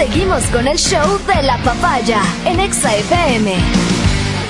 Seguimos 0.00 0.42
con 0.44 0.66
el 0.66 0.78
show 0.78 1.20
de 1.26 1.42
la 1.42 1.58
papaya 1.58 2.22
en 2.46 2.58
Exa 2.58 2.96
FM. 2.96 3.54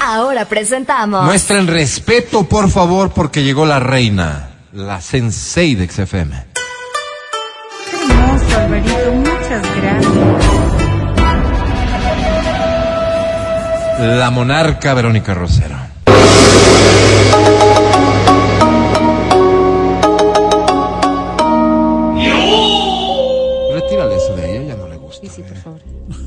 Ahora 0.00 0.44
presentamos. 0.44 1.24
Muestren 1.24 1.66
respeto, 1.66 2.44
por 2.44 2.70
favor, 2.70 3.10
porque 3.10 3.42
llegó 3.42 3.66
la 3.66 3.80
reina, 3.80 4.50
la 4.72 5.00
sensei 5.00 5.74
de 5.74 5.88
XFM. 5.88 6.36
hermoso, 8.00 8.60
Alvarito. 8.60 9.12
Muchas 9.12 9.76
gracias. 9.76 10.44
La 13.98 14.30
monarca 14.30 14.94
Verónica 14.94 15.34
Rosero. 15.34 15.79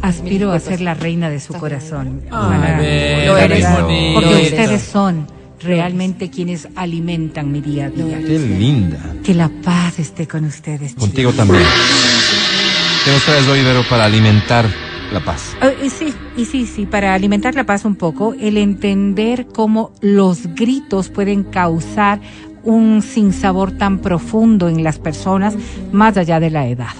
Aspiro 0.03 0.51
a 0.51 0.59
ser 0.59 0.81
la 0.81 0.95
reina 0.95 1.29
de 1.29 1.39
su 1.39 1.53
corazón. 1.53 2.23
Lo 2.29 3.37
eres. 3.37 3.65
Porque 4.13 4.41
ustedes 4.43 4.81
son 4.81 5.25
realmente 5.61 6.29
quienes 6.29 6.67
alimentan 6.75 7.53
mi 7.53 7.61
día 7.61 7.85
a 7.85 7.89
día. 7.89 8.19
Qué 8.19 8.37
linda. 8.37 8.99
Que 9.23 9.33
la 9.33 9.49
paz 9.63 9.99
esté 9.99 10.27
con 10.27 10.43
ustedes. 10.43 10.93
Contigo 10.95 11.31
también. 11.31 11.63
¿Qué 13.05 13.11
nos 13.11 13.23
traes 13.23 13.47
hoy, 13.47 13.63
Vero, 13.63 13.81
para 13.89 14.03
alimentar 14.03 14.65
la 15.13 15.21
paz? 15.21 15.55
Ah, 15.61 15.71
y 15.81 15.89
sí, 15.89 16.13
y 16.35 16.43
sí, 16.43 16.65
sí, 16.65 16.85
para 16.85 17.13
alimentar 17.13 17.55
la 17.55 17.65
paz 17.65 17.85
un 17.85 17.95
poco, 17.95 18.35
el 18.37 18.57
entender 18.57 19.47
cómo 19.47 19.93
los 20.01 20.53
gritos 20.53 21.07
pueden 21.07 21.45
causar 21.45 22.19
un 22.63 23.01
sinsabor 23.01 23.71
tan 23.71 23.99
profundo 23.99 24.67
en 24.67 24.83
las 24.83 24.99
personas 24.99 25.55
más 25.93 26.17
allá 26.17 26.41
de 26.41 26.49
la 26.49 26.67
edad. 26.67 26.93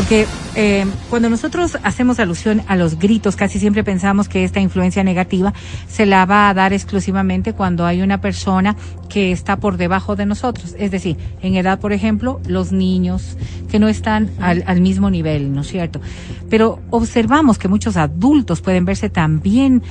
Porque 0.00 0.26
eh, 0.54 0.86
cuando 1.10 1.28
nosotros 1.28 1.76
hacemos 1.82 2.20
alusión 2.20 2.62
a 2.68 2.76
los 2.76 2.98
gritos, 2.98 3.36
casi 3.36 3.58
siempre 3.58 3.84
pensamos 3.84 4.30
que 4.30 4.44
esta 4.44 4.58
influencia 4.58 5.04
negativa 5.04 5.52
se 5.88 6.06
la 6.06 6.24
va 6.24 6.48
a 6.48 6.54
dar 6.54 6.72
exclusivamente 6.72 7.52
cuando 7.52 7.84
hay 7.84 8.00
una 8.00 8.18
persona 8.18 8.76
que 9.10 9.30
está 9.30 9.58
por 9.58 9.76
debajo 9.76 10.16
de 10.16 10.24
nosotros. 10.24 10.74
Es 10.78 10.90
decir, 10.90 11.18
en 11.42 11.54
edad, 11.54 11.80
por 11.80 11.92
ejemplo, 11.92 12.40
los 12.46 12.72
niños 12.72 13.36
que 13.70 13.78
no 13.78 13.88
están 13.88 14.30
al, 14.40 14.64
al 14.66 14.80
mismo 14.80 15.10
nivel, 15.10 15.52
¿no 15.52 15.60
es 15.60 15.68
cierto? 15.68 16.00
Pero 16.48 16.80
observamos 16.88 17.58
que 17.58 17.68
muchos 17.68 17.98
adultos 17.98 18.62
pueden 18.62 18.86
verse 18.86 19.10
también 19.10 19.82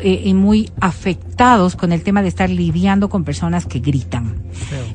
eh, 0.00 0.22
y 0.24 0.34
muy 0.34 0.70
afectados 0.80 1.76
con 1.76 1.92
el 1.92 2.02
tema 2.02 2.22
de 2.22 2.28
estar 2.28 2.48
lidiando 2.50 3.08
con 3.08 3.24
personas 3.24 3.66
que 3.66 3.80
gritan. 3.80 4.34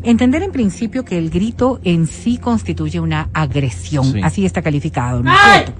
Entender 0.04 0.44
en 0.44 0.52
principio 0.52 1.06
que 1.06 1.18
el 1.18 1.30
grito 1.30 1.80
en 1.84 2.08
sí 2.08 2.38
constituye 2.38 3.00
una 3.00 3.30
agresión, 3.34 4.06
Sí. 4.12 4.22
así 4.24 4.46
está 4.46 4.62
calificado, 4.62 5.24
¿no 5.24 5.32
es 5.34 5.40
cierto? 5.42 5.74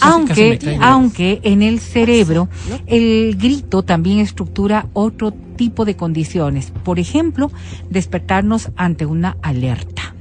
Aunque, 0.00 0.58
casi 0.58 0.76
aunque 0.80 1.40
en 1.42 1.62
el 1.62 1.80
cerebro 1.80 2.48
el 2.86 3.36
grito 3.36 3.82
también 3.82 4.20
estructura 4.20 4.86
otro 4.92 5.32
tipo 5.32 5.84
de 5.84 5.96
condiciones. 5.96 6.72
Por 6.84 6.98
ejemplo, 6.98 7.50
despertarnos 7.90 8.70
ante 8.76 9.06
una 9.06 9.36
alerta. 9.42 10.14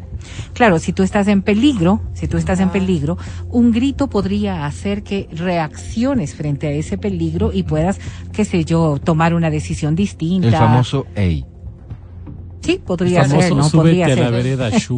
Claro, 0.54 0.80
si 0.80 0.94
tú 0.94 1.04
estás 1.04 1.28
en 1.28 1.42
peligro, 1.42 2.02
si 2.14 2.28
tú 2.28 2.38
estás 2.38 2.60
en 2.60 2.70
peligro, 2.70 3.18
un 3.50 3.72
grito 3.72 4.10
podría 4.10 4.66
hacer 4.66 5.04
que 5.04 5.28
reacciones 5.32 6.36
frente 6.36 6.68
a 6.68 6.72
ese 6.72 6.98
peligro 6.98 7.52
y 7.54 7.64
puedas, 7.64 8.00
qué 8.34 8.46
sé 8.46 8.66
yo, 8.66 8.98
tomar 9.04 9.34
una 9.34 9.50
decisión 9.50 9.96
distinta. 9.96 10.48
El 10.48 10.56
famoso 10.56 11.06
EI. 11.16 11.46
Sí, 12.62 12.82
podría 12.86 13.24
famoso 13.24 13.42
ser, 13.42 13.56
¿no? 13.56 13.70
Podría 13.70 14.06
a 14.06 14.10
la 14.10 14.16
ser. 14.16 14.32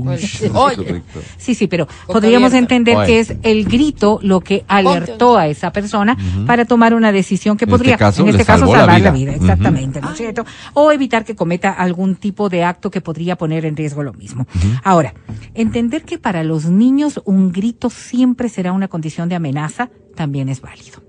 Sí, 1.37 1.55
sí, 1.55 1.67
pero 1.67 1.87
podríamos 2.07 2.47
abierta. 2.51 2.57
entender 2.57 2.95
Oye. 2.97 3.05
que 3.07 3.19
es 3.19 3.33
el 3.43 3.65
grito 3.65 4.19
lo 4.21 4.39
que 4.41 4.63
alertó 4.67 5.37
a 5.37 5.47
esa 5.47 5.71
persona 5.71 6.17
para 6.45 6.65
tomar 6.65 6.93
una 6.93 7.11
decisión 7.11 7.57
que 7.57 7.65
En 7.65 7.71
podría, 7.71 7.93
este 7.93 7.99
caso, 7.99 8.21
en 8.23 8.29
este 8.29 8.45
caso, 8.45 8.65
la 8.65 8.79
salvar 8.79 9.01
la 9.01 9.11
vida. 9.11 9.33
exactamente, 9.33 10.01
¿no 10.01 10.11
es 10.11 10.17
cierto? 10.17 10.45
O 10.73 10.91
evitar 10.91 11.25
que 11.25 11.35
cometa 11.35 11.71
algún 11.71 12.15
tipo 12.15 12.49
de 12.49 12.63
acto 12.63 12.89
que 12.89 13.01
podría 13.01 13.37
poner 13.37 13.65
en 13.65 13.75
riesgo 13.75 14.03
lo 14.03 14.13
mismo. 14.13 14.47
Ahora, 14.83 15.13
entender 15.53 16.03
que 16.03 16.17
para 16.17 16.43
los 16.43 16.65
niños 16.65 17.21
un 17.25 17.51
grito 17.51 17.89
siempre 17.89 18.49
será 18.49 18.71
una 18.73 18.87
condición 18.87 19.29
de 19.29 19.35
amenaza 19.35 19.89
también 20.15 20.49
es 20.49 20.61
válido. 20.61 20.99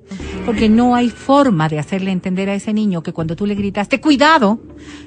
Porque 0.46 0.68
no 0.68 0.94
hay 0.94 1.08
forma 1.10 1.68
de 1.68 1.78
hacerle 1.78 2.10
entender 2.10 2.48
a 2.48 2.54
ese 2.54 2.72
niño 2.72 3.02
que 3.02 3.12
cuando 3.12 3.36
tú 3.36 3.46
le 3.46 3.54
gritaste, 3.54 4.00
cuidado, 4.00 4.58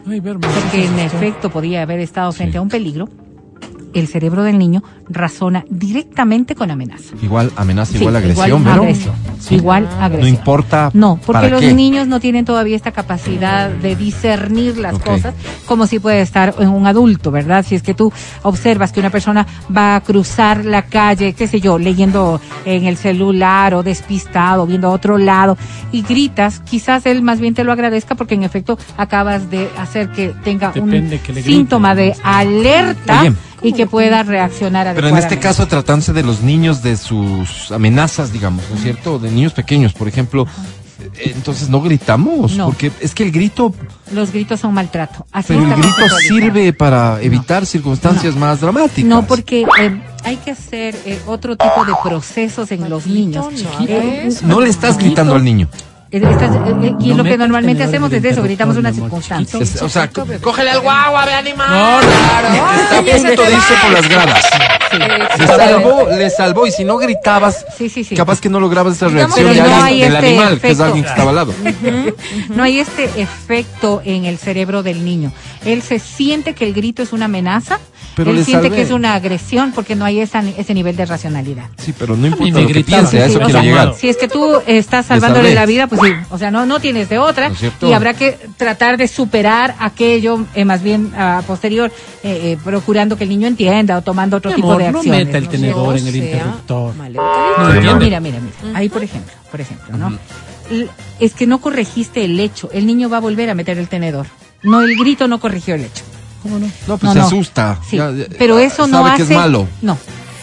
Ay, 0.08 0.20
Berma. 0.20 0.48
porque 0.48 0.86
en 0.86 1.00
efecto 1.00 1.50
podía 1.50 1.82
haber 1.82 2.00
estado 2.00 2.32
frente 2.32 2.54
Sí. 2.54 2.58
a 2.58 2.62
un 2.62 2.70
peligro, 2.70 3.10
el 3.94 4.08
cerebro 4.08 4.44
del 4.44 4.58
niño 4.58 4.84
razona 5.10 5.66
directamente 5.70 6.56
con 6.56 6.72
amenaza. 6.72 7.16
Igual 7.22 7.52
amenaza, 7.56 7.92
Sí, 7.94 8.00
igual 8.00 8.16
agresión, 8.16 8.62
igual 8.62 8.80
agresión. 8.80 9.16
Igual 9.50 9.88
agresión. 10.00 10.22
No 10.22 10.28
importa 10.28 10.90
No, 10.94 11.18
porque 11.18 11.34
para 11.34 11.50
los 11.50 11.62
qué. 11.62 11.74
niños 11.74 12.08
no 12.08 12.20
tienen 12.20 12.46
todavía 12.46 12.76
esta 12.76 12.92
capacidad 12.92 13.70
de 13.70 13.96
discernir 13.96 14.78
las 14.78 14.98
cosas 15.00 15.34
como 15.66 15.86
si 15.88 16.00
puede 16.00 16.22
estar 16.22 16.56
en 16.60 16.70
un 16.70 16.88
adulto, 16.88 17.32
¿verdad? 17.32 17.66
Si 17.68 17.76
es 17.76 17.84
que 17.84 17.94
tú 17.94 18.12
observas 18.44 18.92
que 18.92 19.00
una 19.00 19.10
persona 19.10 19.46
va 19.76 19.96
a 19.96 20.02
cruzar 20.02 20.66
la 20.66 20.84
calle, 20.84 21.34
qué 21.34 21.48
sé 21.48 21.60
yo, 21.60 21.78
leyendo 21.78 22.40
en 22.66 22.86
el 22.86 22.98
celular 22.98 23.74
o 23.74 23.84
despistado, 23.84 24.66
viendo 24.66 24.88
a 24.88 24.92
otro 24.92 25.18
lado 25.18 25.58
y 25.92 26.02
gritas, 26.02 26.60
quizás 26.62 27.06
él 27.06 27.22
más 27.22 27.40
bien 27.40 27.54
te 27.54 27.64
lo 27.64 27.72
agradezca 27.72 28.16
porque 28.16 28.36
en 28.36 28.44
efecto 28.44 28.78
acabas 28.98 29.50
de 29.52 29.70
hacer 29.78 30.10
que 30.10 30.34
tenga 30.44 30.72
Depende 30.72 31.18
un 31.18 31.22
que 31.22 31.34
le 31.34 31.44
síntoma 31.44 31.96
de 31.96 32.16
alerta 32.24 33.22
Oye. 33.22 33.34
Y 33.64 33.74
que 33.74 33.88
pueda 33.88 34.24
reaccionar 34.24 34.94
Pero 34.94 35.08
en 35.08 35.18
este 35.18 35.40
caso 35.40 35.68
tratándose 35.68 36.14
de 36.14 36.24
los 36.24 36.42
niños 36.42 36.84
de 36.84 36.98
sus 36.98 37.72
amenazas, 37.72 38.32
digamos, 38.32 38.64
¿no 38.70 38.76
es 38.76 38.84
cierto? 38.84 39.20
De 39.20 39.32
niños 39.32 39.54
pequeños, 39.54 39.94
por 39.94 40.08
ejemplo. 40.08 40.46
Eh, 41.18 41.34
Entonces 41.36 41.70
no 41.70 41.82
gritamos, 41.82 42.54
No. 42.54 42.68
porque 42.68 42.92
es 43.02 43.14
que 43.14 43.24
el 43.24 43.32
grito, 43.32 43.74
Los 44.14 44.32
gritos 44.32 44.60
son 44.60 44.74
maltrato. 44.74 45.26
Así 45.32 45.48
pero 45.50 45.62
el 45.66 45.74
grito 45.74 46.10
sirve 46.28 46.72
para 46.74 47.22
evitar 47.22 47.66
circunstancias 47.66 48.36
más 48.36 48.62
dramáticas. 48.62 49.10
No, 49.10 49.26
porque 49.26 49.66
eh, 49.80 50.02
hay 50.24 50.38
que 50.38 50.52
hacer 50.52 50.96
eh, 51.06 51.20
otro 51.26 51.58
tipo 51.58 51.84
de 51.86 51.94
procesos 52.04 52.72
en 52.72 52.90
los 52.90 53.06
niños. 53.08 53.46
no 53.52 53.86
Eh, 53.88 54.30
no 54.44 54.62
le 54.62 54.70
estás 54.70 54.98
gritando 54.98 55.36
al 55.36 55.44
niño. 55.44 55.68
Estas- 56.22 56.52
y 57.00 57.10
No 57.10 57.18
lo 57.18 57.24
que 57.24 57.38
normalmente 57.38 57.84
hacemos 57.84 58.12
es 58.14 58.24
eso, 58.24 58.44
gritamos 58.44 58.78
una 58.78 58.94
circunstancia. 58.94 59.60
Es- 59.60 59.82
o 59.82 59.90
sea, 59.90 60.10
Cógele 60.42 60.70
al 60.72 60.80
guagua, 60.82 61.26
ve 61.26 61.34
animal. 61.34 61.70
No, 61.70 62.02
no. 62.02 62.74
está 62.74 63.00
a 63.00 63.02
punto 63.02 63.44
de 63.44 63.52
irse 63.54 63.74
por 63.82 63.92
las 63.92 64.08
gradas. 64.10 64.46
Le 65.40 65.48
salvó, 65.48 66.08
le 66.10 66.30
salvó, 66.30 66.68
y 66.68 66.72
si 66.72 66.84
no 66.84 66.98
gritabas, 66.98 67.66
Sí, 67.78 67.90
sí, 67.90 68.04
sí. 68.04 68.16
capaz 68.16 68.40
que 68.40 68.50
no 68.50 68.60
lograbas 68.60 68.96
esa 68.96 69.08
reacción 69.08 69.54
de 69.54 69.62
no 69.62 69.76
alguien- 69.84 70.12
del 70.12 70.16
este 70.16 70.28
animal, 70.28 70.60
que 70.62 70.70
es 70.72 70.80
alguien 70.80 71.04
que 71.04 71.10
estaba 71.10 71.30
al 71.32 71.36
lado. 71.36 71.54
No 72.50 72.64
hay 72.64 72.80
este 72.80 73.06
efecto 73.20 74.02
en 74.06 74.26
el 74.26 74.38
cerebro 74.38 74.84
del 74.84 75.04
niño. 75.04 75.32
Él 75.66 75.82
se 75.82 75.98
siente 76.00 76.54
que 76.54 76.66
el 76.68 76.74
grito 76.74 77.02
es 77.02 77.12
una 77.14 77.26
amenaza, 77.26 77.80
Pero 78.16 78.30
él 78.32 78.38
le 78.38 78.44
siente 78.44 78.66
salvé. 78.68 78.76
que 78.76 78.82
es 78.84 78.92
una 78.92 79.16
agresión 79.16 79.72
porque 79.74 79.96
no 79.96 80.06
hay 80.06 80.20
esa- 80.20 80.44
ese 80.58 80.74
nivel 80.74 80.96
de 80.96 81.06
racionalidad. 81.06 81.66
Sí, 81.78 81.94
pero 81.98 82.16
no 82.16 82.28
importa 82.28 82.54
me 82.54 82.62
lo 82.62 82.68
que 82.68 82.84
piense, 82.84 83.22
a 83.22 83.26
eso 83.26 83.40
sí, 83.40 83.46
quiero 83.46 83.62
llegar. 83.62 83.96
Si 83.96 84.08
es 84.10 84.18
que 84.18 84.28
tú 84.28 84.62
estás 84.68 85.08
salvándole 85.08 85.54
la 85.56 85.66
vida, 85.66 85.88
pues 85.88 86.00
sí, 86.02 86.14
o 86.30 86.38
sea, 86.38 86.52
no, 86.52 86.66
no 86.66 86.80
tienes 86.80 87.10
de 87.10 87.18
otra 87.18 87.50
¿No 87.82 87.90
y 87.90 87.94
habrá 87.94 88.14
que 88.14 88.38
tratar 88.58 88.98
de 88.98 89.08
superar 89.08 89.76
aquello, 89.80 90.46
eh, 90.54 90.64
más 90.66 90.84
bien 90.84 91.12
a 91.18 91.42
posterior, 91.48 91.92
eh, 92.24 92.52
eh, 92.54 92.58
procurando 92.64 93.18
que 93.18 93.24
el 93.24 93.30
niño 93.32 93.48
entienda 93.48 93.98
o 93.98 94.02
tomando 94.02 94.38
otro 94.38 94.52
Mi 94.52 94.56
tipo 94.58 94.68
amor, 94.74 94.84
de 94.84 94.92
no 94.92 95.00
acciones. 95.00 95.26
meta 95.26 95.38
el 95.40 95.44
¿no? 95.46 95.50
tenedor 95.50 95.98
en 95.98 96.08
el 96.08 96.14
sea 96.14 96.24
interruptor. 96.24 96.94
No. 96.96 97.96
Mira, 98.00 98.20
mira, 98.20 98.20
mira. 98.40 98.40
Ahí, 98.78 98.90
por 98.90 99.04
ejemplo, 99.04 99.34
por 99.52 99.60
ejemplo, 99.62 99.98
¿no? 99.98 100.18
Es 101.20 101.34
que 101.34 101.46
no 101.48 101.60
corregiste 101.60 102.24
el 102.26 102.40
hecho. 102.40 102.70
El 102.72 102.86
niño 102.86 103.10
va 103.10 103.18
a 103.18 103.20
volver 103.22 103.50
a 103.50 103.56
meter 103.56 103.78
el 103.78 103.88
tenedor. 103.88 104.28
No, 104.62 104.82
el 104.82 104.96
grito 104.98 105.28
no 105.28 105.40
corrigió 105.40 105.76
el 105.76 105.82
hecho. 105.86 106.04
¿Cómo 106.44 106.60
no? 106.60 106.68
No, 106.88 106.98
pues 106.98 107.04
No, 107.04 107.14
se 107.14 107.20
no. 107.20 107.26
asusta. 107.26 107.80
Sí, 107.90 107.98
Ya- 107.98 108.12
ya- 108.12 108.26
pero 108.38 108.60
eso 108.60 108.86
no 108.86 109.06
hace. 109.06 109.18
que 109.18 109.24
es 109.24 109.30
malo. 109.38 109.68
No. 109.82 109.98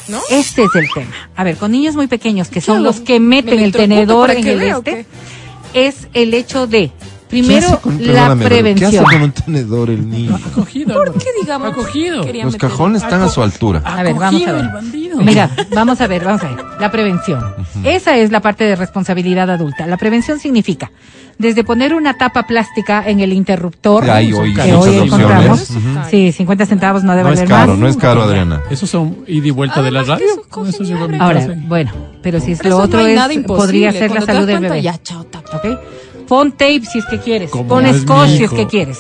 ¿No? 0.09 0.19
Este 0.31 0.65
es 0.65 0.75
el 0.75 0.87
tema. 0.93 1.11
A 1.37 1.45
ver, 1.45 1.57
con 1.57 1.71
niños 1.71 1.95
muy 1.95 2.09
pequeños 2.09 2.49
que 2.49 2.61
son 2.61 2.79
¿Qué 2.79 2.83
los 2.83 3.01
que 3.01 3.21
¿Me 3.21 3.43
meten 3.43 3.61
el 3.61 3.71
tenedor 3.71 4.33
en 4.33 4.45
el 4.47 4.61
este, 4.63 5.07
es 5.73 6.09
el 6.15 6.35
hecho 6.35 6.67
de 6.67 6.89
¿Qué 6.89 6.97
primero 7.29 7.81
con- 7.81 8.05
la 8.13 8.35
prevención. 8.35 8.91
¿Qué 8.91 8.99
hace 8.99 9.05
con 9.13 9.23
un 9.23 9.31
tenedor 9.31 9.89
el 9.89 10.11
niño? 10.11 10.35
Ha 10.45 10.51
cogido. 10.51 10.95
¿Por 10.95 11.13
qué, 11.17 11.29
digamos? 11.41 11.69
Ha 11.71 11.75
cogido. 11.75 12.25
quería 12.25 12.43
Los 12.45 12.55
meter- 12.55 12.71
cajones 12.71 13.03
están 13.05 13.23
a 13.23 13.29
su 13.29 13.41
altura. 13.41 13.83
A 13.85 14.03
ver, 14.03 14.15
vamos 14.15 14.43
a 14.45 14.53
ver. 14.53 14.65
Mira, 15.19 15.49
vamos 15.73 16.01
a 16.01 16.07
ver, 16.09 16.25
vamos 16.25 16.43
a 16.43 16.49
ver. 16.49 16.65
La 16.81 16.91
prevención. 16.91 17.55
Esa 17.85 18.17
es 18.17 18.33
la 18.33 18.41
parte 18.41 18.65
de 18.65 18.75
responsabilidad 18.75 19.49
adulta. 19.49 19.87
La 19.87 19.97
prevención 19.97 20.41
significa 20.41 20.91
desde 21.41 21.65
poner 21.65 21.95
una 21.95 22.19
tapa 22.19 22.47
plástica 22.47 23.03
en 23.07 23.21
el 23.21 23.33
interruptor 23.33 24.05
Que 24.05 24.11
hay 24.11 24.33
hoy 24.33 24.55
que 24.55 24.75
hoy 24.75 24.97
encontramos. 24.99 25.71
Ujú. 25.71 25.81
Sí, 26.11 26.33
50 26.33 26.67
centavos 26.67 27.03
no 27.03 27.13
debe 27.17 27.25
No 27.25 27.33
es 27.33 27.41
valer 27.41 27.49
caro, 27.49 27.71
más. 27.73 27.79
no 27.79 27.89
es 27.89 27.97
caro, 27.97 28.23
Adriana. 28.23 28.61
Esos 28.71 28.91
son 28.91 29.17
ida 29.27 29.47
y 29.49 29.51
vuelta 29.51 29.83
de 29.83 29.91
la 29.91 30.03
radio. 30.03 30.27
eso 30.69 30.83
eso. 30.83 30.95
Ahora, 31.19 31.41
casa. 31.47 31.55
bueno, 31.67 31.93
pero 32.23 32.41
si 32.41 32.53
es 32.53 32.59
Pero 32.59 32.71
lo 32.71 32.77
eso 32.77 32.85
otro 32.85 33.01
no 33.01 33.07
es 33.07 33.39
podría 33.47 33.91
ser 33.91 34.11
la 34.11 34.17
Cuando 34.21 34.27
salud 34.27 34.47
del 34.47 34.61
bebé. 34.61 34.83
Ya, 34.83 35.03
chao. 35.03 35.27
Pon 36.29 36.53
tape 36.53 36.83
si 36.85 36.99
es 36.99 37.07
que 37.07 37.19
quieres. 37.19 37.51
Como 37.51 37.67
Pon 37.67 37.93
scotch 37.93 38.29
si 38.37 38.45
es 38.45 38.51
que 38.51 38.67
quieres. 38.67 38.99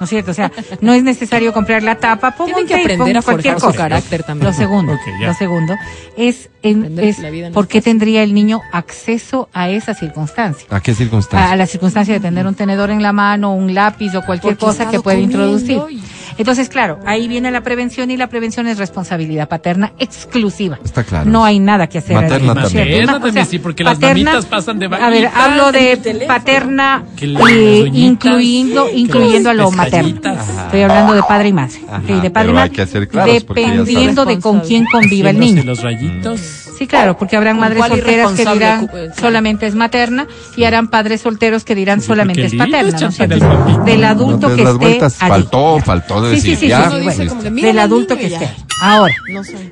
¿No 0.00 0.04
es 0.04 0.10
cierto? 0.10 0.30
O 0.30 0.34
sea, 0.34 0.52
no 0.80 0.92
es 0.92 1.02
necesario 1.02 1.52
comprar 1.52 1.82
la 1.82 1.96
tapa, 1.96 2.30
pongo 2.32 2.46
Tienen 2.54 2.62
un 2.64 2.68
que 2.68 2.74
tape, 2.74 2.82
aprender 2.94 3.06
pongo 3.14 3.18
a 3.18 3.22
cualquier 3.22 3.54
forjar 3.54 3.60
su 3.60 3.66
cosa. 3.76 3.78
carácter 3.88 4.22
también. 4.22 4.46
Lo 4.46 4.52
segundo, 4.56 4.92
Ok, 4.92 5.00
ya. 5.20 5.26
lo 5.28 5.34
segundo 5.34 5.74
es, 6.16 6.50
en, 6.62 6.98
es 6.98 7.18
no 7.18 7.50
¿por 7.52 7.66
qué 7.68 7.82
tendría 7.82 8.22
el 8.22 8.32
niño 8.34 8.60
acceso 8.72 9.48
a 9.52 9.68
esa 9.70 9.94
circunstancia? 9.94 10.66
¿A 10.70 10.80
qué 10.80 10.92
A, 10.92 10.94
circunstancia? 10.94 11.50
a 11.52 11.56
la 11.56 11.66
circunstancia 11.66 12.14
de 12.14 12.20
tener 12.20 12.46
un 12.46 12.54
tenedor 12.54 12.90
en 12.90 13.02
la 13.02 13.12
mano, 13.12 13.54
un 13.54 13.74
lápiz 13.74 14.14
o 14.14 14.22
cualquier 14.24 14.56
Porque 14.56 14.66
cosa 14.78 14.88
que 14.90 14.98
comiendo 15.00 15.36
introducir. 15.56 15.80
y- 15.90 16.02
Entonces, 16.38 16.68
claro, 16.68 17.00
ahí 17.04 17.28
viene 17.28 17.50
la 17.50 17.62
prevención 17.62 18.10
y 18.10 18.16
la 18.16 18.28
prevención 18.28 18.66
es 18.68 18.78
responsabilidad 18.78 19.48
paterna 19.48 19.92
exclusiva. 19.98 20.78
Está 20.84 21.04
claro. 21.04 21.28
No 21.28 21.44
hay 21.44 21.58
nada 21.58 21.88
que 21.88 21.98
hacer. 21.98 22.14
Materna 22.14 22.36
ahí, 22.36 22.46
¿no 22.46 22.52
es 22.52 22.72
también. 22.72 22.88
Materna 22.88 23.20
también, 23.20 23.46
sí, 23.46 23.58
porque 23.58 23.84
las 23.84 24.00
mamitas 24.00 24.46
pasan 24.46 24.78
de 24.78 24.86
A 24.86 25.10
ver, 25.10 25.28
hablo 25.34 25.72
de 25.72 26.24
paterna, 26.26 27.04
eh, 27.20 27.90
incluyendo, 27.92 28.88
incluyendo 28.92 29.50
a 29.50 29.54
lo 29.54 29.70
materno. 29.70 30.20
Ajá. 30.24 30.64
Estoy 30.66 30.82
hablando 30.82 31.14
de 31.14 31.22
padre 31.22 31.48
y 31.48 31.52
madre. 31.52 31.80
Ajá, 31.90 32.20
de 32.20 32.30
padre 32.30 32.58
hay 32.58 32.70
que 32.70 32.86
claros, 33.08 33.12
ya 33.12 33.34
dependiendo 33.34 34.24
de 34.24 34.38
con 34.38 34.60
quién 34.60 34.86
conviva 34.90 35.30
el 35.30 35.40
niño. 35.40 35.62
los 35.64 35.82
rayitos. 35.82 36.67
Sí, 36.78 36.86
claro, 36.86 37.18
porque 37.18 37.36
habrán 37.36 37.56
¿Con 37.56 37.62
madres 37.62 37.84
solteras 37.84 38.32
que 38.34 38.44
dirán 38.44 38.90
eh, 38.94 39.10
solamente 39.18 39.66
es 39.66 39.74
materna 39.74 40.28
y 40.56 40.62
harán 40.62 40.88
padres 40.88 41.22
solteros 41.22 41.64
que 41.64 41.74
dirán 41.74 42.00
solamente 42.00 42.44
es 42.44 42.54
paterna. 42.54 42.96
¿no 42.98 43.10
cierto? 43.10 43.84
del 43.84 44.04
adulto 44.04 44.54
que 44.54 44.62
las 44.62 44.80
esté 44.80 45.10
faltó, 45.10 45.80
faltó 45.80 46.22
de 46.22 46.36
Sí, 46.36 46.54
sí, 46.54 46.68
decir, 46.68 47.52
del 47.52 47.78
adulto 47.80 48.16
que 48.16 48.26
esté. 48.26 48.48
Ahora, 48.80 49.12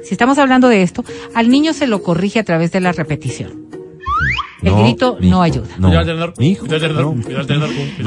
si 0.03 0.14
estamos 0.14 0.37
hablando 0.38 0.69
de 0.69 0.82
esto, 0.82 1.05
al 1.32 1.49
niño 1.49 1.73
se 1.73 1.87
lo 1.87 2.03
corrige 2.03 2.41
a 2.41 2.44
través 2.44 2.73
de 2.73 2.81
la 2.81 2.91
repetición. 2.91 3.67
El 4.62 4.73
No, 4.73 4.82
grito 4.82 5.17
mi 5.20 5.29
no 5.31 5.43
ayuda. 5.43 5.67
No, 5.79 5.93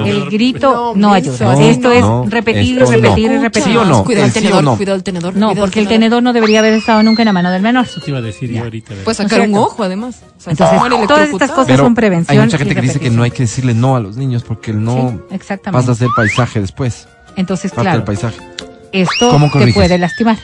El 0.05 0.29
grito 0.29 0.93
No, 0.95 1.13
ayuda. 1.13 1.53
esto 1.69 1.91
es 1.91 2.01
no, 2.01 2.25
repetir, 2.27 2.79
esto 2.79 2.91
repetir 2.91 3.31
y 3.31 3.37
repetir. 3.37 3.63
¿Sí 3.71 3.77
o 3.77 3.85
no? 3.85 4.03
Cuidado 4.03 4.25
El 4.25 4.31
sí 4.31 4.39
tenedor, 4.39 4.63
no. 4.63 4.75
cuidado 4.77 4.95
el 4.97 5.03
tenedor. 5.03 5.35
No, 5.35 5.47
cuidado 5.49 5.65
porque 5.65 5.79
el 5.79 5.87
tenedor 5.87 6.23
no 6.23 6.33
debería 6.33 6.59
haber 6.59 6.73
estado 6.73 7.03
nunca 7.03 7.21
en 7.21 7.27
la 7.27 7.33
mano 7.33 7.51
del 7.51 7.61
menor. 7.61 7.85
Eso 7.85 8.01
te 8.01 8.09
iba 8.09 8.19
a 8.19 8.21
decir 8.21 8.49
yo 8.51 8.63
ahorita. 8.63 8.89
¿verdad? 8.89 9.03
Puede 9.03 9.15
sacar 9.15 9.41
un 9.41 9.55
ojo, 9.55 9.83
además. 9.83 10.23
O 10.37 10.41
sea, 10.41 10.51
Entonces, 10.51 11.07
todas 11.07 11.29
estas 11.29 11.49
cosas 11.51 11.67
Pero 11.67 11.83
son 11.83 11.95
prevención. 11.95 12.37
hay 12.39 12.43
mucha 12.45 12.57
gente 12.57 12.75
que 12.75 12.81
dice 12.81 12.99
que 12.99 13.09
no 13.11 13.23
hay 13.23 13.31
que 13.31 13.43
decirle 13.43 13.73
no 13.73 13.95
a 13.95 13.99
los 13.99 14.17
niños 14.17 14.43
porque 14.43 14.71
el 14.71 14.83
no 14.83 15.19
Sí, 15.29 15.35
exactamente. 15.35 15.81
pasa 15.85 15.91
a 15.91 15.95
ser 15.95 16.07
paisaje 16.15 16.61
después. 16.61 17.07
Entonces, 17.35 17.71
Parte 17.71 17.81
claro, 17.83 17.97
del 17.99 18.05
paisaje. 18.05 18.37
esto 18.91 19.29
¿Cómo 19.29 19.51
te 19.51 19.71
puede 19.71 19.97
lastimar. 19.99 20.37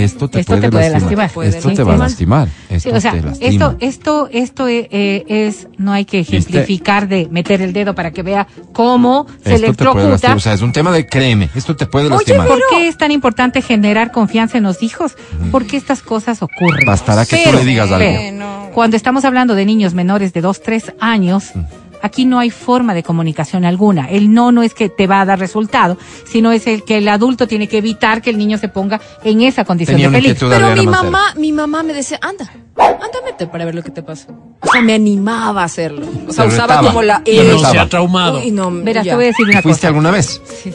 Esto 0.00 0.28
te 0.28 0.40
Esto 0.40 0.52
puede, 0.52 0.62
te 0.62 0.70
puede 0.70 0.90
lastimar. 0.90 1.24
lastimar. 1.26 1.46
Esto 1.54 1.72
te 1.72 1.82
va 1.82 1.94
a 1.94 1.96
lastimar. 1.96 2.48
Esto 2.68 2.90
Sí, 2.90 2.96
o 2.96 3.00
sea, 3.00 3.12
te 3.12 3.22
lastima. 3.22 3.50
esto, 3.50 3.76
esto, 3.80 4.28
esto 4.32 4.68
eh, 4.68 5.24
es, 5.28 5.68
no 5.78 5.92
hay 5.92 6.04
que 6.04 6.18
¿Viste? 6.18 6.36
ejemplificar 6.36 7.08
de 7.08 7.28
meter 7.30 7.62
el 7.62 7.72
dedo 7.72 7.94
para 7.94 8.10
que 8.10 8.22
vea 8.22 8.46
cómo 8.72 9.26
se 9.28 9.32
Esto 9.32 9.42
te 9.42 9.50
puede 9.50 9.56
electrocuta. 9.66 10.08
lastimar. 10.08 10.36
O 10.36 10.40
sea, 10.40 10.52
es 10.54 10.62
un 10.62 10.72
tema 10.72 10.92
de 10.92 11.06
créeme. 11.06 11.50
Esto 11.54 11.76
te 11.76 11.86
puede 11.86 12.06
Oye, 12.06 12.14
lastimar. 12.16 12.46
¿por 12.48 12.60
qué 12.70 12.88
es 12.88 12.96
tan 12.96 13.10
importante 13.10 13.62
generar 13.62 14.10
confianza 14.12 14.58
en 14.58 14.64
los 14.64 14.82
hijos? 14.82 15.16
Porque 15.50 15.76
estas 15.76 16.02
cosas 16.02 16.42
ocurren. 16.42 16.84
Bastará 16.86 17.26
que 17.26 17.38
tú 17.44 17.52
le 17.52 17.64
digas 17.64 17.90
algo. 17.90 17.98
pero, 17.98 18.70
cuando 18.74 18.96
estamos 18.96 19.24
hablando 19.24 19.54
de 19.54 19.64
niños 19.66 19.94
menores 19.94 20.32
de 20.32 20.40
2, 20.40 20.62
3 20.62 20.92
años, 21.00 21.50
Mm. 21.54 21.60
Aquí 22.02 22.24
no 22.24 22.38
hay 22.38 22.50
forma 22.50 22.94
de 22.94 23.02
comunicación 23.02 23.64
alguna. 23.64 24.08
El 24.10 24.32
no 24.32 24.52
no 24.52 24.62
es 24.62 24.74
que 24.74 24.88
te 24.88 25.06
va 25.06 25.20
a 25.20 25.24
dar 25.24 25.38
resultado, 25.38 25.96
sino 26.26 26.52
es 26.52 26.66
el 26.66 26.84
que 26.84 26.98
el 26.98 27.08
adulto 27.08 27.46
tiene 27.46 27.68
que 27.68 27.78
evitar 27.78 28.22
que 28.22 28.30
el 28.30 28.38
niño 28.38 28.58
se 28.58 28.68
ponga 28.68 29.00
en 29.24 29.42
esa 29.42 29.64
condición 29.64 29.96
Tenía 29.96 30.10
de 30.10 30.16
peligro. 30.22 30.48
Pero 30.48 30.74
mi 30.76 30.86
mamá, 30.86 31.34
mi 31.36 31.52
mamá 31.52 31.82
me 31.82 31.92
decía, 31.92 32.18
anda, 32.22 32.50
anda, 32.76 33.18
vete 33.24 33.46
para 33.46 33.64
ver 33.64 33.74
lo 33.74 33.82
que 33.82 33.90
te 33.90 34.02
pasa. 34.02 34.28
O 34.60 34.72
sea, 34.72 34.82
me 34.82 34.94
animaba 34.94 35.62
a 35.62 35.64
hacerlo. 35.64 36.06
O 36.28 36.32
sea, 36.32 36.44
usaba 36.46 36.66
retaba. 36.74 36.86
como 36.88 37.02
la... 37.02 37.22
Retaba. 37.24 37.70
se 37.70 37.78
ha 37.78 37.88
traumado. 37.88 38.38
Uy, 38.38 38.50
no, 38.50 38.70
Verás, 38.70 39.04
ya. 39.04 39.12
te 39.12 39.16
voy 39.16 39.24
a 39.24 39.28
decir 39.28 39.46
una 39.46 39.62
¿Fuiste 39.62 39.80
cosa. 39.80 39.88
alguna 39.88 40.10
vez? 40.10 40.40
Sí, 40.62 40.72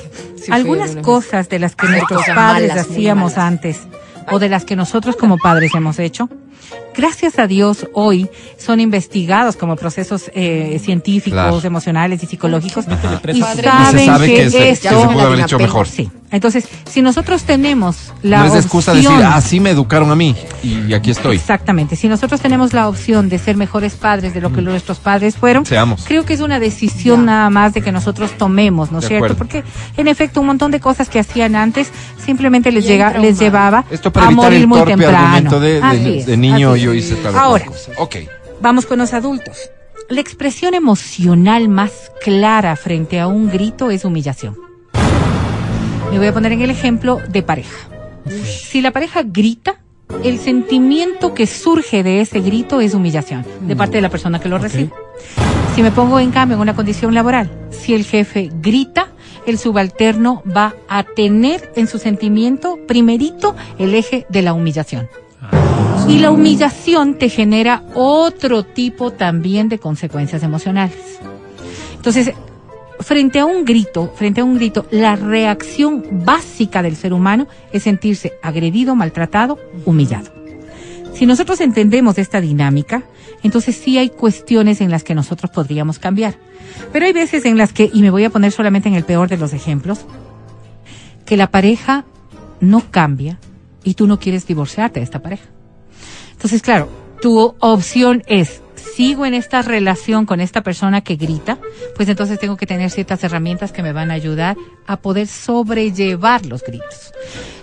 Algunas 0.51 0.89
alguna 0.89 1.01
vez. 1.01 1.05
cosas 1.05 1.49
de 1.49 1.59
las 1.59 1.75
que 1.75 1.87
nuestros 1.87 2.23
padres 2.35 2.69
malas, 2.69 2.87
hacíamos 2.89 3.37
antes 3.37 3.79
o 4.31 4.39
de 4.39 4.49
las 4.49 4.65
que 4.65 4.75
nosotros 4.75 5.15
como 5.15 5.37
padres 5.37 5.73
hemos 5.75 5.99
hecho, 5.99 6.29
gracias 6.95 7.39
a 7.39 7.47
Dios 7.47 7.87
hoy 7.93 8.29
son 8.57 8.79
investigados 8.79 9.55
como 9.55 9.75
procesos 9.75 10.31
eh, 10.33 10.79
científicos, 10.83 11.33
Claro. 11.39 11.61
emocionales 11.63 12.23
y 12.23 12.25
psicológicos 12.27 12.85
y. 12.85 13.39
Padre. 13.41 13.63
saben 13.63 13.99
Se 13.99 14.05
sabe 14.05 14.27
que, 14.27 14.35
que, 14.35 14.49
se, 14.49 14.57
que 14.57 14.69
esto 14.69 14.89
se 15.01 15.07
pudo 15.07 15.21
haber 15.27 15.39
hecho 15.41 15.59
mejor. 15.59 15.87
sí. 15.87 16.09
Entonces, 16.31 16.67
si 16.89 17.01
nosotros 17.01 17.43
tenemos 17.43 18.11
la 18.21 18.39
no 18.39 18.45
es 18.47 18.53
de 18.53 18.59
excusa 18.59 18.93
decir, 18.93 19.09
opción- 19.09 19.31
así 19.31 19.59
me 19.61 19.69
educaron 19.69 20.11
a 20.11 20.15
mí 20.15 20.35
y 20.63 20.91
aquí 20.93 21.11
estoy. 21.11 21.37
Exactamente. 21.37 21.95
Si 21.95 22.09
nosotros 22.09 22.41
tenemos 22.41 22.73
la 22.73 22.89
opción 22.89 23.29
de 23.29 23.37
ser 23.37 23.55
mejores 23.55 23.93
padres 23.93 24.33
de 24.33 24.41
lo 24.41 24.51
que 24.51 24.61
nuestros 24.61 24.97
padres 24.99 25.37
fueron, 25.37 25.63
Mm. 25.63 25.67
Seamos. 25.67 26.03
creo 26.05 26.25
que 26.25 26.33
es 26.33 26.41
una 26.41 26.59
decisión 26.59 27.21
Ya. 27.21 27.25
nada 27.27 27.49
más 27.51 27.73
de 27.73 27.81
que 27.81 27.91
nosotros 27.93 28.31
tomemos, 28.37 28.91
¿no 28.91 28.99
es 28.99 29.07
cierto? 29.07 29.25
acuerdo. 29.25 29.37
Porque 29.37 29.63
en 29.95 30.07
efecto 30.09 30.41
un 30.41 30.47
montón 30.47 30.71
de 30.71 30.79
cosas 30.81 31.07
que 31.09 31.19
hacían 31.19 31.55
antes 31.55 31.89
simplemente 32.25 32.71
les, 32.71 32.85
llega, 32.85 33.17
les 33.17 33.39
llevaba 33.39 33.85
Esto 33.89 34.11
para 34.11 34.27
a 34.27 34.31
morir 34.31 34.61
el 34.61 34.67
muy 34.67 34.81
temprano. 34.83 35.59
de, 35.59 35.79
de- 35.79 36.23
de 36.25 36.37
niño 36.53 36.71
así 36.71 36.81
yo 36.81 36.91
es. 36.91 36.97
hice 37.05 37.15
tal 37.15 37.35
Ahora, 37.35 37.65
cosa. 37.65 37.91
Ok. 37.97 38.15
vamos 38.61 38.85
con 38.85 38.99
los 38.99 39.13
adultos. 39.13 39.69
La 40.09 40.21
expresión 40.21 40.73
emocional 40.75 41.67
más 41.67 42.11
clara 42.23 42.75
frente 42.75 43.19
a 43.19 43.27
un 43.27 43.49
grito 43.49 43.89
es 43.91 44.05
humillación. 44.05 44.55
Me 46.11 46.17
voy 46.19 46.27
a 46.27 46.33
poner 46.33 46.51
en 46.51 46.61
el 46.61 46.69
ejemplo 46.69 47.19
de 47.27 47.41
pareja. 47.41 47.87
Si 48.45 48.81
la 48.81 48.91
pareja 48.91 49.23
grita, 49.23 49.79
el 50.23 50.39
sentimiento 50.39 51.33
que 51.33 51.47
surge 51.47 52.03
de 52.03 52.21
ese 52.21 52.39
grito 52.39 52.79
es 52.81 52.93
humillación 52.93 53.45
de 53.61 53.75
parte 53.75 53.97
de 53.97 54.01
la 54.01 54.09
persona 54.09 54.39
que 54.39 54.47
lo 54.49 54.57
recibe. 54.57 54.91
Si 55.75 55.81
me 55.81 55.91
pongo 55.91 56.19
en 56.19 56.31
cambio 56.31 56.55
en 56.55 56.61
una 56.61 56.75
condición 56.75 57.13
laboral, 57.13 57.51
si 57.71 57.93
el 57.93 58.05
jefe 58.05 58.49
grita, 58.61 59.09
el 59.45 59.57
subalterno 59.57 60.41
va 60.55 60.73
a 60.87 61.03
tener 61.03 61.71
en 61.75 61.87
su 61.87 61.97
sentimiento 61.99 62.77
primerito 62.87 63.55
el 63.77 63.93
eje 63.93 64.25
de 64.29 64.41
la 64.41 64.53
humillación. 64.53 65.09
Y 66.07 66.19
la 66.19 66.31
humillación 66.31 67.15
te 67.15 67.29
genera 67.29 67.83
otro 67.95 68.63
tipo 68.63 69.11
también 69.11 69.69
de 69.69 69.79
consecuencias 69.79 70.43
emocionales. 70.43 71.19
Entonces, 71.95 72.31
frente 72.99 73.39
a 73.39 73.45
un 73.45 73.65
grito, 73.65 74.13
frente 74.15 74.41
a 74.41 74.43
un 74.43 74.55
grito, 74.55 74.85
la 74.91 75.15
reacción 75.15 76.05
básica 76.23 76.83
del 76.83 76.95
ser 76.95 77.13
humano 77.13 77.47
es 77.73 77.83
sentirse 77.83 78.33
agredido, 78.43 78.95
maltratado, 78.95 79.57
humillado. 79.85 80.31
Si 81.13 81.25
nosotros 81.25 81.59
entendemos 81.61 82.17
esta 82.17 82.39
dinámica, 82.41 83.03
entonces 83.41 83.75
sí 83.75 83.97
hay 83.97 84.09
cuestiones 84.09 84.81
en 84.81 84.91
las 84.91 85.03
que 85.03 85.15
nosotros 85.15 85.49
podríamos 85.49 85.97
cambiar. 85.97 86.35
Pero 86.91 87.05
hay 87.05 87.13
veces 87.13 87.45
en 87.45 87.57
las 87.57 87.73
que, 87.73 87.89
y 87.91 88.01
me 88.01 88.11
voy 88.11 88.25
a 88.25 88.29
poner 88.29 88.51
solamente 88.51 88.89
en 88.89 88.95
el 88.95 89.05
peor 89.05 89.29
de 89.29 89.37
los 89.37 89.53
ejemplos, 89.53 90.05
que 91.25 91.37
la 91.37 91.49
pareja 91.49 92.05
no 92.59 92.83
cambia 92.91 93.39
y 93.83 93.93
tú 93.93 94.07
no 94.07 94.19
quieres 94.19 94.45
divorciarte 94.45 94.99
de 94.99 95.03
esta 95.03 95.21
pareja. 95.21 95.54
Entonces, 96.45 96.61
claro, 96.61 96.89
tu 97.23 97.55
opción 97.57 98.21
es, 98.27 98.61
sigo 98.75 99.25
en 99.25 99.33
esta 99.33 99.63
relación 99.63 100.27
con 100.27 100.41
esta 100.41 100.61
persona 100.61 101.01
que 101.01 101.15
grita, 101.15 101.57
pues 101.95 102.07
entonces 102.07 102.37
tengo 102.37 102.55
que 102.55 102.67
tener 102.67 102.91
ciertas 102.91 103.23
herramientas 103.23 103.71
que 103.71 103.81
me 103.81 103.93
van 103.93 104.11
a 104.11 104.13
ayudar 104.13 104.55
a 104.85 104.97
poder 104.97 105.25
sobrellevar 105.25 106.45
los 106.45 106.61
gritos. 106.61 107.13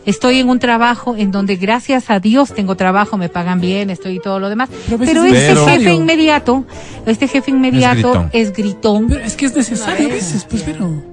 Estoy 0.05 0.41
en 0.41 0.49
un 0.49 0.59
trabajo 0.59 1.15
en 1.17 1.31
donde 1.31 1.55
gracias 1.55 2.11
a 2.11 2.19
Dios 2.19 2.55
tengo 2.55 2.75
trabajo, 2.75 3.17
me 3.17 3.29
pagan 3.29 3.61
bien, 3.61 3.89
estoy 3.89 4.17
y 4.17 4.19
todo 4.19 4.41
lo 4.41 4.49
demás, 4.49 4.69
Pero 4.99 5.27
es 5.27 5.33
este 5.33 5.55
jefe 5.65 5.93
inmediato, 5.93 6.65
este 7.07 7.29
jefe 7.29 7.53
inmediato 7.53 8.11
gritón. 8.11 8.31
es 8.33 8.53
gritón. 8.53 9.07
Pero 9.07 9.25
es 9.25 9.37
que 9.37 9.47
es 9.47 9.55
necesario 9.55 10.09
a 10.09 10.11
veces, 10.11 10.45
pues, 10.45 10.65
pero. 10.65 11.12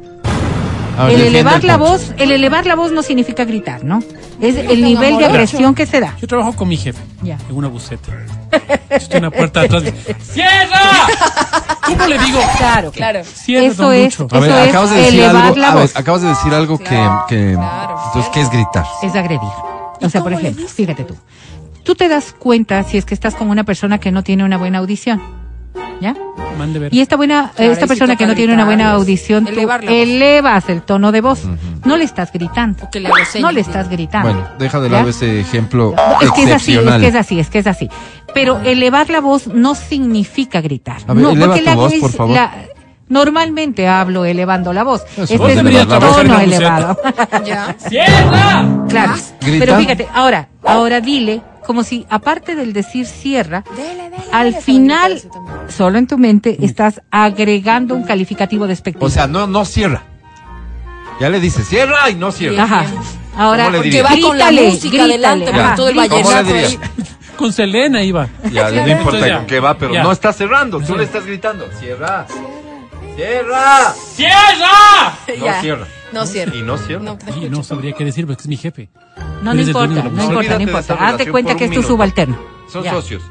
A 1.00 1.06
ver, 1.06 1.16
El 1.16 1.22
elevar 1.28 1.62
el 1.62 1.68
la 1.68 1.78
voz, 1.78 2.12
el 2.18 2.32
elevar 2.32 2.66
la 2.66 2.76
voz 2.76 2.92
no 2.92 3.02
significa 3.04 3.46
gritar, 3.46 3.84
¿no? 3.86 4.00
Es 4.42 4.56
el 4.58 4.84
nivel 4.84 5.18
de 5.18 5.26
agresión 5.26 5.74
que 5.74 5.86
se 5.86 6.00
da. 6.00 6.16
Yo 6.20 6.28
trabajo 6.28 6.54
con 6.54 6.68
mi 6.68 6.76
jefe 6.78 7.00
Ya. 7.22 7.38
en 7.50 7.56
una 7.56 7.68
buceta. 7.70 8.12
Estoy 8.90 9.18
en 9.18 9.24
la 9.24 9.32
puerta 9.32 9.62
de 9.62 9.66
atrás. 9.68 9.84
¡Cierra! 10.22 11.08
¿Cómo 11.86 12.06
le 12.08 12.20
digo? 12.20 12.40
Claro, 12.58 12.92
Claro. 12.92 13.22
Cierra, 13.24 13.66
Eso 13.68 13.84
don 13.84 13.94
es- 13.94 14.20
Lucho. 14.20 14.36
A 14.36 14.40
ver, 14.40 14.50
Eso 14.52 14.60
es 14.64 14.70
acabas 14.70 14.90
de 14.92 15.02
decir 15.02 15.24
algo. 15.24 15.56
la 15.56 15.70
a 15.72 15.76
ver, 15.76 15.82
voz. 15.84 15.96
acabas 15.96 16.22
de 16.22 16.28
decir 16.30 16.54
algo 16.54 16.78
que- 16.78 16.84
Claro, 16.86 17.26
que. 17.30 17.54
claro. 17.54 17.96
Entonces, 18.08 18.32
¿qué 18.34 18.42
es 18.42 18.50
gritar? 18.52 18.86
es 19.02 19.16
agredir. 19.16 19.40
O 20.02 20.10
sea, 20.10 20.22
por 20.22 20.34
ejemplo, 20.34 20.68
fíjate 20.68 21.04
tú. 21.04 21.16
Tú 21.84 21.96
te 21.96 22.08
das 22.08 22.34
cuenta 22.38 22.84
si 22.84 22.98
es 22.98 23.06
que 23.06 23.14
estás 23.14 23.36
con 23.36 23.50
una 23.50 23.64
persona 23.64 24.00
que 24.00 24.12
no 24.12 24.24
tiene 24.24 24.44
una 24.44 24.58
buena 24.58 24.80
audición. 24.80 25.22
¿Ya? 26.02 26.16
Mande 26.58 26.80
ver. 26.80 26.94
Y 26.94 27.02
esta 27.02 27.16
buena, 27.18 27.52
Claro, 27.56 27.72
esta 27.74 27.88
persona 27.88 28.16
que 28.16 28.26
no 28.26 28.34
tiene 28.36 28.54
una 28.54 28.66
buena 28.66 28.92
audición, 28.92 29.46
tú 29.46 29.70
elevas 29.88 30.70
el 30.70 30.82
tono 30.82 31.12
de 31.12 31.22
voz. 31.22 31.42
No 31.86 31.98
le 31.98 32.04
estás 32.06 32.32
gritando. 32.32 32.86
O 32.86 32.90
que 32.90 33.00
le 33.00 33.08
hago 33.08 33.18
señas, 33.26 33.42
No 33.42 33.52
le 33.52 33.62
estás 33.62 33.90
gritando. 33.90 34.32
Bueno, 34.34 34.48
deja 34.58 34.80
de 34.80 34.90
¿Ya? 34.90 34.98
lado 34.98 35.10
ese 35.10 35.40
ejemplo 35.42 35.96
Es 36.22 36.32
que 36.32 36.44
es 36.44 36.52
así, 36.52 36.76
es 36.78 36.84
que 37.00 37.08
es 37.08 37.16
así, 37.16 37.40
es 37.40 37.50
que 37.50 37.60
es 37.60 37.68
así. 37.68 37.90
Pero 38.34 38.60
elevar 38.60 39.10
la 39.10 39.20
voz 39.22 39.48
no 39.48 39.76
significa 39.76 40.62
gritar. 40.62 40.98
A 41.08 41.14
ver, 41.14 41.24
no, 41.24 41.30
eleva 41.32 41.46
porque 41.48 41.60
tu 41.62 41.66
la 41.66 41.76
voz, 41.76 41.94
por 41.96 42.12
favor. 42.12 42.36
la- 42.36 42.52
normalmente 43.08 43.88
hablo 43.88 44.24
elevando 44.26 44.72
la 44.74 44.84
voz. 44.84 45.04
Eso, 45.18 45.24
este 45.34 45.54
es 45.54 45.64
mi 45.64 45.74
tono 45.86 46.40
elevado. 46.40 46.98
Ya. 47.46 47.76
¡Cierra! 47.78 48.86
claro. 48.88 49.14
¿Grita? 49.42 49.66
Pero 49.66 49.78
fíjate, 49.80 50.08
ahora, 50.14 50.48
ahora 50.64 51.02
dile 51.02 51.42
como 51.70 51.84
si 51.84 52.04
aparte 52.10 52.56
del 52.56 52.74
decir 52.74 53.06
cierra, 53.06 53.64
Dele, 53.78 54.10
dele, 54.10 54.24
al 54.32 54.46
dele, 54.54 54.62
final, 54.64 55.22
solo 55.68 56.00
en 56.00 56.08
tu 56.08 56.18
mente, 56.18 56.58
estás 56.66 57.00
agregando 57.12 57.94
un 57.94 58.02
calificativo 58.06 58.66
despectivo. 58.66 59.06
O 59.06 59.10
sea, 59.12 59.28
no, 59.28 59.46
no 59.46 59.66
cierra. 59.66 60.02
Ya 61.22 61.30
le 61.30 61.40
dice, 61.40 61.62
cierra 61.64 62.10
y 62.10 62.16
no 62.16 62.32
cierra. 62.32 62.64
Ajá. 62.64 62.86
Ahora, 63.38 63.66
¿Cómo 63.66 63.74
le 63.74 63.78
Porque 63.78 63.90
diría? 63.92 64.04
va 64.04 64.10
con 64.30 64.38
la 64.40 64.48
grítale, 64.48 64.70
música 64.72 64.88
grítale, 64.90 65.14
adelante, 65.14 65.52
con 65.52 65.76
todo 65.76 65.90
el 65.90 65.96
grítale. 66.00 66.24
¿Cómo 66.24 66.30
le 66.32 66.36
vallenato 66.44 66.56
ahí. 66.56 66.64
diría? 66.72 66.92
Con 67.38 67.54
Selena 67.54 68.02
iba. 68.04 68.28
Ya, 68.52 68.64
no 68.64 68.70
Entonces, 68.70 68.98
importa 68.98 69.28
ya. 69.28 69.38
con 69.38 69.46
qué 69.46 69.60
va, 69.60 69.78
pero 69.78 69.94
Ya. 69.94 70.02
no 70.04 70.12
está 70.12 70.34
cerrando. 70.34 70.80
Tú 70.82 70.98
le 70.98 71.04
estás 71.04 71.24
gritando, 71.26 71.70
cierra. 71.80 72.26
Cierra. 73.16 73.94
¡Cierra! 74.16 75.14
No 75.38 75.46
Ya. 75.46 75.62
cierra. 75.62 75.86
No 76.12 76.26
cierra. 76.26 76.56
Y 76.56 76.62
no 76.62 76.78
cierra. 76.78 77.04
No, 77.04 77.18
te 77.18 77.26
Y 77.28 77.30
escucho. 77.30 77.50
no 77.52 77.64
sabría 77.64 77.94
qué 77.94 78.06
decir 78.06 78.26
porque 78.26 78.42
es 78.42 78.48
mi 78.48 78.58
jefe. 78.58 78.90
no, 79.44 79.54
no 79.54 79.62
importa, 79.62 79.88
no 80.04 80.04
música. 80.10 80.24
importa, 80.26 80.56
no 80.56 80.62
importa. 80.62 80.94
Hazte 81.08 81.32
cuenta 81.32 81.56
que 81.56 81.66
es 81.66 81.72
tu 81.72 81.84
subalterno. 81.84 82.38
Son 82.72 82.84
Ya. 82.84 82.92
socios. 82.92 83.22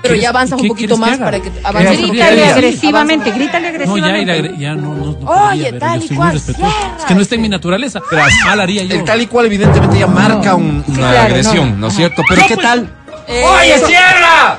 Pero 0.00 0.14
ya 0.14 0.28
avanzas 0.28 0.58
un 0.58 0.62
¿Qué 0.62 0.68
poquito 0.68 0.96
más 0.96 1.18
para 1.18 1.40
que 1.40 1.50
¿Qué 1.50 1.60
avance. 1.64 1.96
Grítale 2.06 2.44
agresivamente, 2.44 3.30
grítale 3.32 3.62
No, 3.72 3.74
agresivamente. 3.74 4.26
ya, 4.26 4.36
y 4.36 4.42
la- 4.42 4.56
ya 4.56 4.74
no, 4.76 4.94
no, 4.94 5.06
no 5.20 5.28
Oye, 5.50 5.72
tal 5.72 6.00
y 6.04 6.08
cual, 6.10 6.38
cierra. 6.38 6.68
Es 6.98 7.04
que 7.04 7.14
no 7.16 7.20
está 7.20 7.34
en 7.34 7.40
mi 7.42 7.48
naturaleza. 7.48 8.00
Pero 8.08 8.22
Mal 8.46 8.60
haría 8.60 8.84
yo. 8.84 8.94
El 8.94 9.04
tal 9.04 9.20
y 9.22 9.26
cual 9.26 9.46
evidentemente 9.46 9.98
ya 9.98 10.06
marca 10.06 10.54
un- 10.54 10.84
Sí, 10.86 10.92
una 10.92 11.10
claro, 11.10 11.18
agresión, 11.26 11.70
no, 11.72 11.76
¿no, 11.78 11.86
es 11.88 11.94
cierto? 11.96 12.22
Pero 12.28 12.42
¿qué 12.46 12.56
tal? 12.56 12.88
Eh, 13.26 13.42
¡Oye, 13.44 13.78
cierra! 13.86 14.58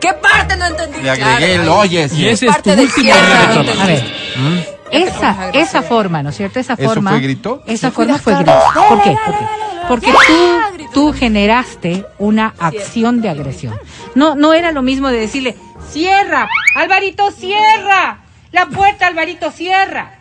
¿Qué 0.00 0.12
parte 0.14 0.56
no 0.56 0.66
entendí? 0.66 1.00
Le 1.02 1.10
agregué 1.10 1.54
el 1.56 1.68
oye. 1.68 2.08
Y 2.16 2.26
ese 2.28 2.46
es 2.46 2.62
tu 2.62 2.70
último 2.70 2.88
cierra. 2.94 3.52
día 3.62 3.62
de 3.74 3.80
A 3.82 3.86
ver, 3.86 4.04
¿Mm? 4.36 4.73
Esa, 4.94 5.50
esa 5.50 5.82
forma, 5.82 6.22
¿no 6.22 6.30
es 6.30 6.36
cierto? 6.36 6.58
Esa 6.60 6.74
¿Eso 6.74 6.84
forma. 6.84 7.10
fue 7.10 7.20
grito? 7.20 7.62
Esa 7.66 7.90
forma 7.90 8.18
fue 8.18 8.34
grito. 8.34 8.52
¿Por 8.88 9.02
qué? 9.02 9.16
¿Por 9.26 9.34
qué? 9.38 9.46
Porque 9.88 10.12
tú, 10.26 10.86
tú 10.92 11.12
generaste 11.12 12.06
una 12.18 12.54
acción 12.58 13.20
de 13.20 13.28
agresión. 13.28 13.78
No, 14.14 14.34
no 14.34 14.54
era 14.54 14.72
lo 14.72 14.82
mismo 14.82 15.08
de 15.08 15.18
decirle, 15.20 15.56
cierra, 15.90 16.48
Alvarito, 16.76 17.30
cierra, 17.30 18.18
la 18.52 18.66
puerta, 18.66 19.06
Alvarito, 19.06 19.50
cierra. 19.50 20.12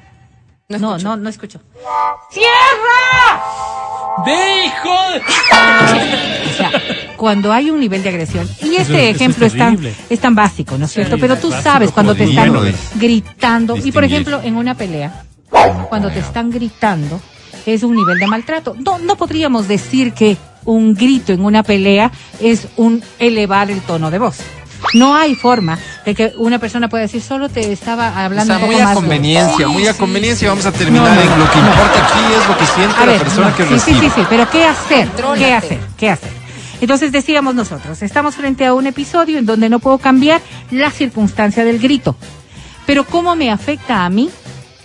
No, 0.69 0.97
no, 0.97 1.15
no 1.17 1.29
escucho. 1.29 1.61
¡Cierra! 2.31 3.43
¡De 4.25 4.65
hijo! 4.65 5.11
de- 5.13 5.21
O 6.53 6.55
sea, 6.55 6.71
cuando 7.23 7.53
hay 7.53 7.69
un 7.69 7.79
nivel 7.79 8.03
de 8.03 8.09
agresión, 8.09 8.45
y 8.61 8.75
este 8.75 9.09
eso 9.09 9.15
ejemplo 9.15 9.45
es 9.45 9.53
es 9.53 9.57
tan, 9.57 9.79
es 10.09 10.19
tan 10.19 10.35
básico, 10.35 10.77
¿no 10.77 10.87
es 10.87 10.91
cierto? 10.91 11.17
Pero 11.17 11.37
tú 11.37 11.53
sabes 11.53 11.89
cuando 11.91 12.13
te 12.13 12.25
están 12.25 12.53
gritando, 12.95 13.77
y 13.77 13.93
por 13.93 14.03
ejemplo, 14.03 14.41
en 14.43 14.57
una 14.57 14.75
pelea, 14.75 15.23
cuando 15.87 16.09
te 16.09 16.19
están 16.19 16.51
gritando, 16.51 17.21
es 17.65 17.81
un 17.83 17.95
nivel 17.95 18.19
de 18.19 18.27
maltrato. 18.27 18.75
No, 18.77 18.99
no 18.99 19.15
podríamos 19.15 19.69
decir 19.69 20.11
que 20.11 20.35
un 20.65 20.95
grito 20.95 21.31
en 21.31 21.45
una 21.45 21.63
pelea 21.63 22.11
es 22.41 22.67
un 22.75 23.01
elevar 23.19 23.71
el 23.71 23.79
tono 23.79 24.11
de 24.11 24.19
voz. 24.19 24.39
No 24.93 25.15
hay 25.15 25.33
forma 25.33 25.79
de 26.05 26.13
que 26.13 26.33
una 26.35 26.59
persona 26.59 26.89
pueda 26.89 27.03
decir, 27.03 27.21
solo 27.21 27.47
te 27.47 27.71
estaba 27.71 28.09
O 28.09 28.17
hablando 28.17 28.53
sea, 28.53 28.65
un 28.65 28.69
muy 28.69 28.81
a 28.81 28.83
más. 28.83 28.95
conveniencia, 28.95 29.67
muy 29.69 29.87
a 29.87 29.93
sí, 29.93 29.99
conveniencia. 29.99 30.49
Vamos 30.49 30.65
a 30.65 30.73
terminar 30.73 31.07
No, 31.07 31.15
no, 31.15 31.21
en 31.21 31.39
lo 31.39 31.49
que 31.49 31.57
no. 31.61 31.67
importa 31.69 32.05
aquí 32.05 32.33
es 32.37 32.47
lo 32.49 32.57
que 32.57 32.65
siente 32.65 32.95
A 32.97 32.99
la 32.99 33.05
ver, 33.13 33.21
persona 33.21 33.49
no, 33.49 33.55
que 33.55 33.63
sí, 33.63 33.69
recibe. 33.75 33.99
Sí, 34.01 34.05
sí, 34.07 34.11
sí, 34.13 34.27
pero 34.29 34.49
¿qué 34.49 34.65
hacer? 34.65 35.07
Contrólate. 35.07 35.39
¿Qué 35.45 35.53
hacer? 35.53 35.79
¿Qué 35.95 36.09
hacer? 36.09 36.42
Entonces 36.83 37.13
decíamos 37.13 37.55
nosotros, 37.55 38.01
estamos 38.01 38.35
frente 38.35 38.65
a 38.65 38.73
un 38.73 38.87
episodio 38.87 39.37
en 39.37 39.45
donde 39.45 39.69
no 39.69 39.79
puedo 39.79 39.99
cambiar 39.99 40.41
la 40.69 40.91
circunstancia 40.91 41.63
del 41.63 41.79
grito. 41.79 42.17
Pero 42.85 43.05
¿cómo 43.05 43.37
me 43.37 43.51
afecta 43.51 44.03
a 44.03 44.09
mí? 44.09 44.29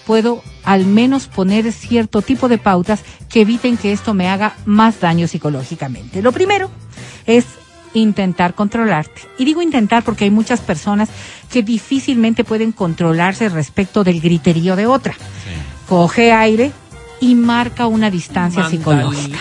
Puedo 0.07 0.41
al 0.63 0.87
menos 0.87 1.27
poner 1.27 1.73
cierto 1.73 2.23
tipo 2.23 2.49
de 2.49 2.57
pautas 2.57 3.01
que 3.29 3.41
eviten 3.41 3.77
que 3.77 3.91
esto 3.91 4.15
me 4.15 4.29
haga 4.29 4.55
más 4.65 5.01
daño 5.01 5.27
psicológicamente. 5.27 6.23
Lo 6.23 6.31
primero 6.31 6.71
es 7.27 7.47
intentar 7.95 8.55
controlarte. 8.55 9.23
Y 9.37 9.45
digo 9.45 9.61
intentar 9.61 10.05
porque 10.05 10.23
hay 10.23 10.31
muchas 10.31 10.61
personas 10.61 11.09
que 11.51 11.65
difícilmente 11.65 12.45
pueden 12.45 12.71
controlarse 12.71 13.49
respecto 13.49 14.05
del 14.05 14.21
griterío 14.21 14.77
de 14.77 14.87
otra. 14.87 15.17
Coge 15.89 16.31
aire 16.31 16.71
y 17.21 17.35
marca 17.35 17.89
una 17.89 18.09
distancia 18.09 18.69
psicológica. 18.69 19.37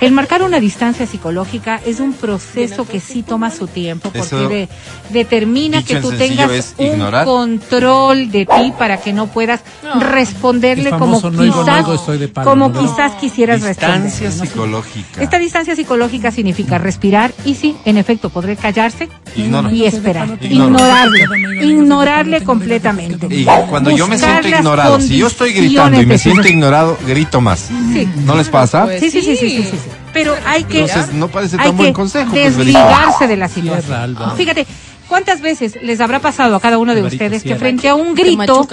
El 0.00 0.12
marcar 0.12 0.42
una 0.42 0.60
distancia 0.60 1.06
psicológica 1.06 1.80
es 1.86 2.00
un 2.00 2.12
proceso 2.12 2.86
que 2.86 3.00
sí 3.00 3.22
toma 3.22 3.50
su 3.50 3.66
tiempo 3.66 4.10
porque 4.10 4.36
de- 4.36 4.68
determina 5.10 5.82
que 5.82 5.96
tú 6.00 6.10
tengas 6.12 6.74
un 6.78 6.86
ignorar. 6.86 7.24
control 7.24 8.30
de 8.30 8.44
ti 8.46 8.72
para 8.78 8.98
que 8.98 9.12
no 9.12 9.26
puedas 9.28 9.60
responderle 10.00 10.90
como 10.90 11.20
no 11.20 11.30
no 11.30 11.42
quizás, 11.42 11.78
oigo, 11.84 11.94
estoy 11.94 12.18
de 12.18 12.28
palo, 12.28 12.50
como 12.50 12.68
¿no? 12.68 12.80
quizás 12.80 13.12
quisieras 13.12 13.62
responder. 13.62 14.02
Distancia 14.02 14.38
¿no? 14.38 14.44
psicológica. 14.50 15.22
Esta 15.22 15.38
distancia 15.38 15.74
psicológica 15.76 16.30
significa 16.30 16.78
respirar 16.78 17.32
y 17.44 17.54
sí, 17.54 17.74
en 17.84 17.96
efecto, 17.96 18.28
podré 18.30 18.56
callarse 18.56 19.08
Ignora. 19.34 19.72
y 19.72 19.84
esperar. 19.84 20.38
Ignora. 20.40 21.06
Ignorarle, 21.06 21.66
ignorarle 21.66 22.44
completamente. 22.44 23.26
Y 23.34 23.44
cuando 23.68 23.90
yo 23.90 24.06
me 24.08 24.18
siento 24.18 24.48
ignorado, 24.48 25.00
si 25.00 25.16
yo 25.16 25.26
estoy 25.28 25.52
gritando 25.52 26.00
y 26.00 26.06
me 26.06 26.18
siento 26.18 26.46
ignorado, 26.48 26.96
grito 27.06 27.40
más. 27.40 27.68
Sí. 27.92 28.06
¿No 28.24 28.36
les 28.36 28.48
pasa? 28.48 28.84
Pues 28.84 29.00
Sí, 29.00 29.10
sí, 29.10 29.22
sí, 29.22 29.36
sí, 29.36 29.48
sí. 29.48 29.50
sí, 29.50 29.62
sí, 29.70 29.70
sí. 29.70 29.85
Pero 30.12 30.34
hay 30.46 30.64
que, 30.64 30.80
Entonces 30.80 31.14
no 31.14 31.28
parece 31.28 31.56
hay 31.58 31.68
tan 31.68 31.76
buen 31.76 31.90
que 31.90 31.94
consejo. 31.94 32.30
pues, 32.30 32.56
desligarse 32.56 33.26
de 33.26 33.36
la 33.36 33.48
Cierra, 33.48 33.76
situación. 33.80 34.00
Alba. 34.00 34.30
Fíjate, 34.36 34.66
¿cuántas 35.08 35.40
veces 35.40 35.78
les 35.82 36.00
habrá 36.00 36.20
pasado 36.20 36.56
a 36.56 36.60
cada 36.60 36.78
uno 36.78 36.94
de 36.94 37.00
Alvarito, 37.00 37.24
ustedes 37.24 37.42
que 37.42 37.48
cierra. 37.50 37.60
frente 37.60 37.88
a 37.88 37.94
un 37.94 38.14
grito 38.14 38.66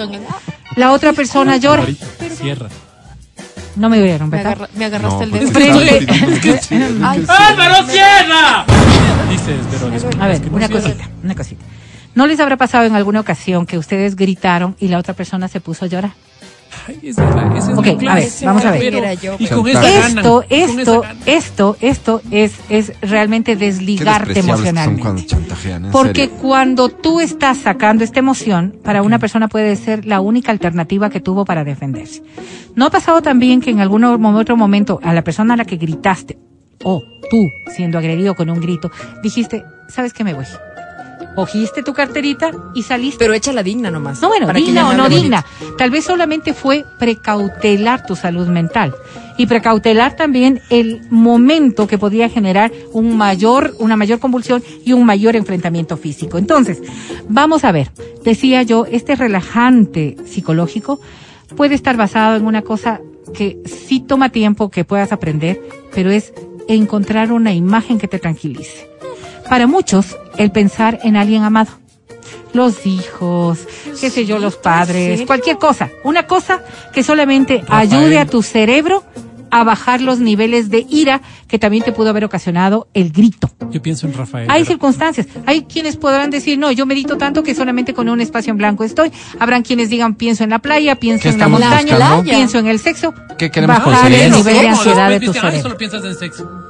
la 0.76 0.92
otra 0.92 1.12
persona 1.12 1.56
llora? 1.56 1.84
Cierra. 2.40 2.68
No 3.76 3.88
me 3.88 4.00
oyeron, 4.00 4.30
Me, 4.30 4.36
¿verdad? 4.36 4.52
agarra- 4.52 4.68
me 4.76 4.84
agarraste 4.84 5.16
No, 5.16 5.22
el 5.24 5.30
pues, 5.30 5.52
dedo. 5.52 5.78
Frente- 5.80 6.06
Ay, 7.04 7.24
¡Álvaro, 7.28 7.86
cierra! 7.88 8.64
Dices, 9.28 9.56
pero 9.70 9.90
después 9.90 10.16
A 10.20 10.26
ver, 10.28 10.40
que 10.40 10.50
no 10.50 10.56
una 10.56 10.66
cierra. 10.68 10.82
cosita, 10.82 11.08
una 11.24 11.34
cosita. 11.34 11.64
¿No 12.14 12.26
les 12.28 12.38
habrá 12.38 12.56
pasado 12.56 12.84
en 12.84 12.94
alguna 12.94 13.18
ocasión 13.18 13.66
que 13.66 13.76
ustedes 13.76 14.14
gritaron 14.14 14.76
y 14.78 14.86
la 14.86 14.98
otra 14.98 15.14
persona 15.14 15.48
se 15.48 15.60
puso 15.60 15.84
a 15.86 15.88
llorar? 15.88 16.12
Esa 17.02 17.28
es 17.56 17.68
la- 17.68 17.74
Ok, 17.78 17.86
a 18.08 18.14
ver, 18.14 18.28
vamos 18.44 18.64
a 18.64 18.70
ver. 18.72 19.18
Yo, 19.20 19.36
Y 19.38 19.46
con 19.46 19.66
Esto, 19.68 20.22
con 20.22 20.44
esto, 20.50 21.02
esto, 21.26 21.76
esto 21.80 22.20
es, 22.30 22.52
es 22.68 22.92
realmente 23.00 23.56
desligarte 23.56 24.38
emocionalmente. 24.38 25.02
cuando 25.02 25.90
Porque 25.92 26.26
serio. 26.26 26.36
cuando 26.40 26.88
tú 26.88 27.20
estás 27.20 27.58
sacando 27.58 28.04
esta 28.04 28.18
emoción, 28.18 28.76
para 28.82 29.02
una 29.02 29.18
persona 29.18 29.48
puede 29.48 29.76
ser 29.76 30.04
la 30.06 30.20
única 30.20 30.52
alternativa 30.52 31.10
que 31.10 31.20
tuvo 31.20 31.44
para 31.44 31.64
defenderse. 31.64 32.22
¿No 32.74 32.86
ha 32.86 32.90
pasado 32.90 33.22
también 33.22 33.60
que 33.60 33.70
en 33.70 33.80
algún 33.80 34.04
otro 34.04 34.56
momento 34.56 35.00
a 35.02 35.12
la 35.12 35.22
persona 35.22 35.54
a 35.54 35.56
la 35.56 35.64
que 35.64 35.76
gritaste, 35.76 36.38
o 36.82 37.02
tú 37.30 37.48
siendo 37.74 37.98
agredido 37.98 38.34
con 38.34 38.50
un 38.50 38.60
grito, 38.60 38.90
dijiste, 39.22 39.64
¿sabes 39.88 40.12
qué 40.12 40.24
me 40.24 40.34
voy? 40.34 40.44
Cogiste 41.34 41.82
tu 41.82 41.94
carterita 41.94 42.52
y 42.74 42.82
saliste. 42.82 43.18
Pero 43.18 43.34
échala 43.34 43.62
digna 43.62 43.90
nomás. 43.90 44.20
No, 44.22 44.28
bueno, 44.28 44.52
digna 44.52 44.88
o 44.88 44.94
no 44.94 45.08
digna. 45.08 45.44
Tal 45.76 45.90
vez 45.90 46.04
solamente 46.04 46.54
fue 46.54 46.84
precautelar 46.98 48.06
tu 48.06 48.16
salud 48.16 48.46
mental 48.46 48.94
y 49.36 49.46
precautelar 49.46 50.16
también 50.16 50.60
el 50.70 51.02
momento 51.10 51.86
que 51.86 51.98
podía 51.98 52.28
generar 52.28 52.72
un 52.92 53.16
mayor, 53.16 53.74
una 53.78 53.96
mayor 53.96 54.20
convulsión 54.20 54.62
y 54.84 54.92
un 54.92 55.04
mayor 55.04 55.36
enfrentamiento 55.36 55.96
físico. 55.96 56.38
Entonces, 56.38 56.80
vamos 57.28 57.64
a 57.64 57.72
ver. 57.72 57.90
Decía 58.22 58.62
yo, 58.62 58.86
este 58.90 59.16
relajante 59.16 60.16
psicológico 60.24 61.00
puede 61.56 61.74
estar 61.74 61.96
basado 61.96 62.36
en 62.36 62.46
una 62.46 62.62
cosa 62.62 63.00
que 63.34 63.58
sí 63.64 64.00
toma 64.00 64.30
tiempo 64.30 64.70
que 64.70 64.84
puedas 64.84 65.12
aprender, 65.12 65.60
pero 65.94 66.10
es 66.10 66.32
encontrar 66.68 67.32
una 67.32 67.52
imagen 67.52 67.98
que 67.98 68.08
te 68.08 68.18
tranquilice. 68.18 68.88
Para 69.48 69.66
muchos, 69.66 70.16
el 70.36 70.50
pensar 70.50 70.98
en 71.04 71.16
alguien 71.16 71.42
amado 71.42 71.70
los 72.52 72.86
hijos, 72.86 73.58
qué 74.00 74.10
sé 74.10 74.26
yo, 74.26 74.38
los 74.38 74.54
padres, 74.56 75.22
cualquier 75.26 75.58
cosa. 75.58 75.90
Una 76.04 76.26
cosa 76.28 76.62
que 76.92 77.02
solamente 77.02 77.58
Rafael. 77.66 77.92
ayude 77.92 78.18
a 78.20 78.26
tu 78.26 78.42
cerebro 78.44 79.02
a 79.50 79.64
bajar 79.64 80.00
los 80.00 80.20
niveles 80.20 80.70
de 80.70 80.86
ira 80.88 81.20
que 81.48 81.58
también 81.58 81.82
te 81.84 81.90
pudo 81.92 82.10
haber 82.10 82.24
ocasionado 82.24 82.86
el 82.94 83.10
grito. 83.10 83.50
Yo 83.70 83.82
pienso 83.82 84.06
en 84.06 84.14
Rafael. 84.14 84.48
Hay 84.50 84.62
pero- 84.62 84.72
circunstancias. 84.72 85.26
Hay 85.46 85.62
quienes 85.62 85.96
podrán 85.96 86.30
decir, 86.30 86.56
no, 86.58 86.70
yo 86.70 86.86
medito 86.86 87.16
tanto 87.18 87.42
que 87.42 87.56
solamente 87.56 87.92
con 87.92 88.08
un 88.08 88.20
espacio 88.20 88.52
en 88.52 88.56
blanco 88.56 88.84
estoy. 88.84 89.10
Habrán 89.40 89.62
quienes 89.62 89.90
digan, 89.90 90.14
pienso 90.14 90.44
en 90.44 90.50
la 90.50 90.60
playa, 90.60 90.94
pienso 90.96 91.24
¿Qué 91.24 91.28
en 91.30 91.38
la 91.40 91.48
montaña, 91.48 91.96
buscando? 91.98 92.22
pienso 92.22 92.58
en 92.60 92.68
el 92.68 92.78
sexo. 92.78 93.12
¿Qué 93.36 93.50
queremos 93.50 93.78
bajar 93.78 93.94
conseguir? 93.94 94.20
el 94.26 94.32
nivel 94.32 94.58
de 94.60 94.68
ansiedad 94.68 95.08
de 95.10 95.20
tu 95.20 95.26
dicen, 95.26 95.42
"Ay, 95.44 95.50
cerebro. 95.50 95.62
solo 95.62 95.76
piensas 95.76 96.04
en 96.04 96.14
sexo. 96.14 96.63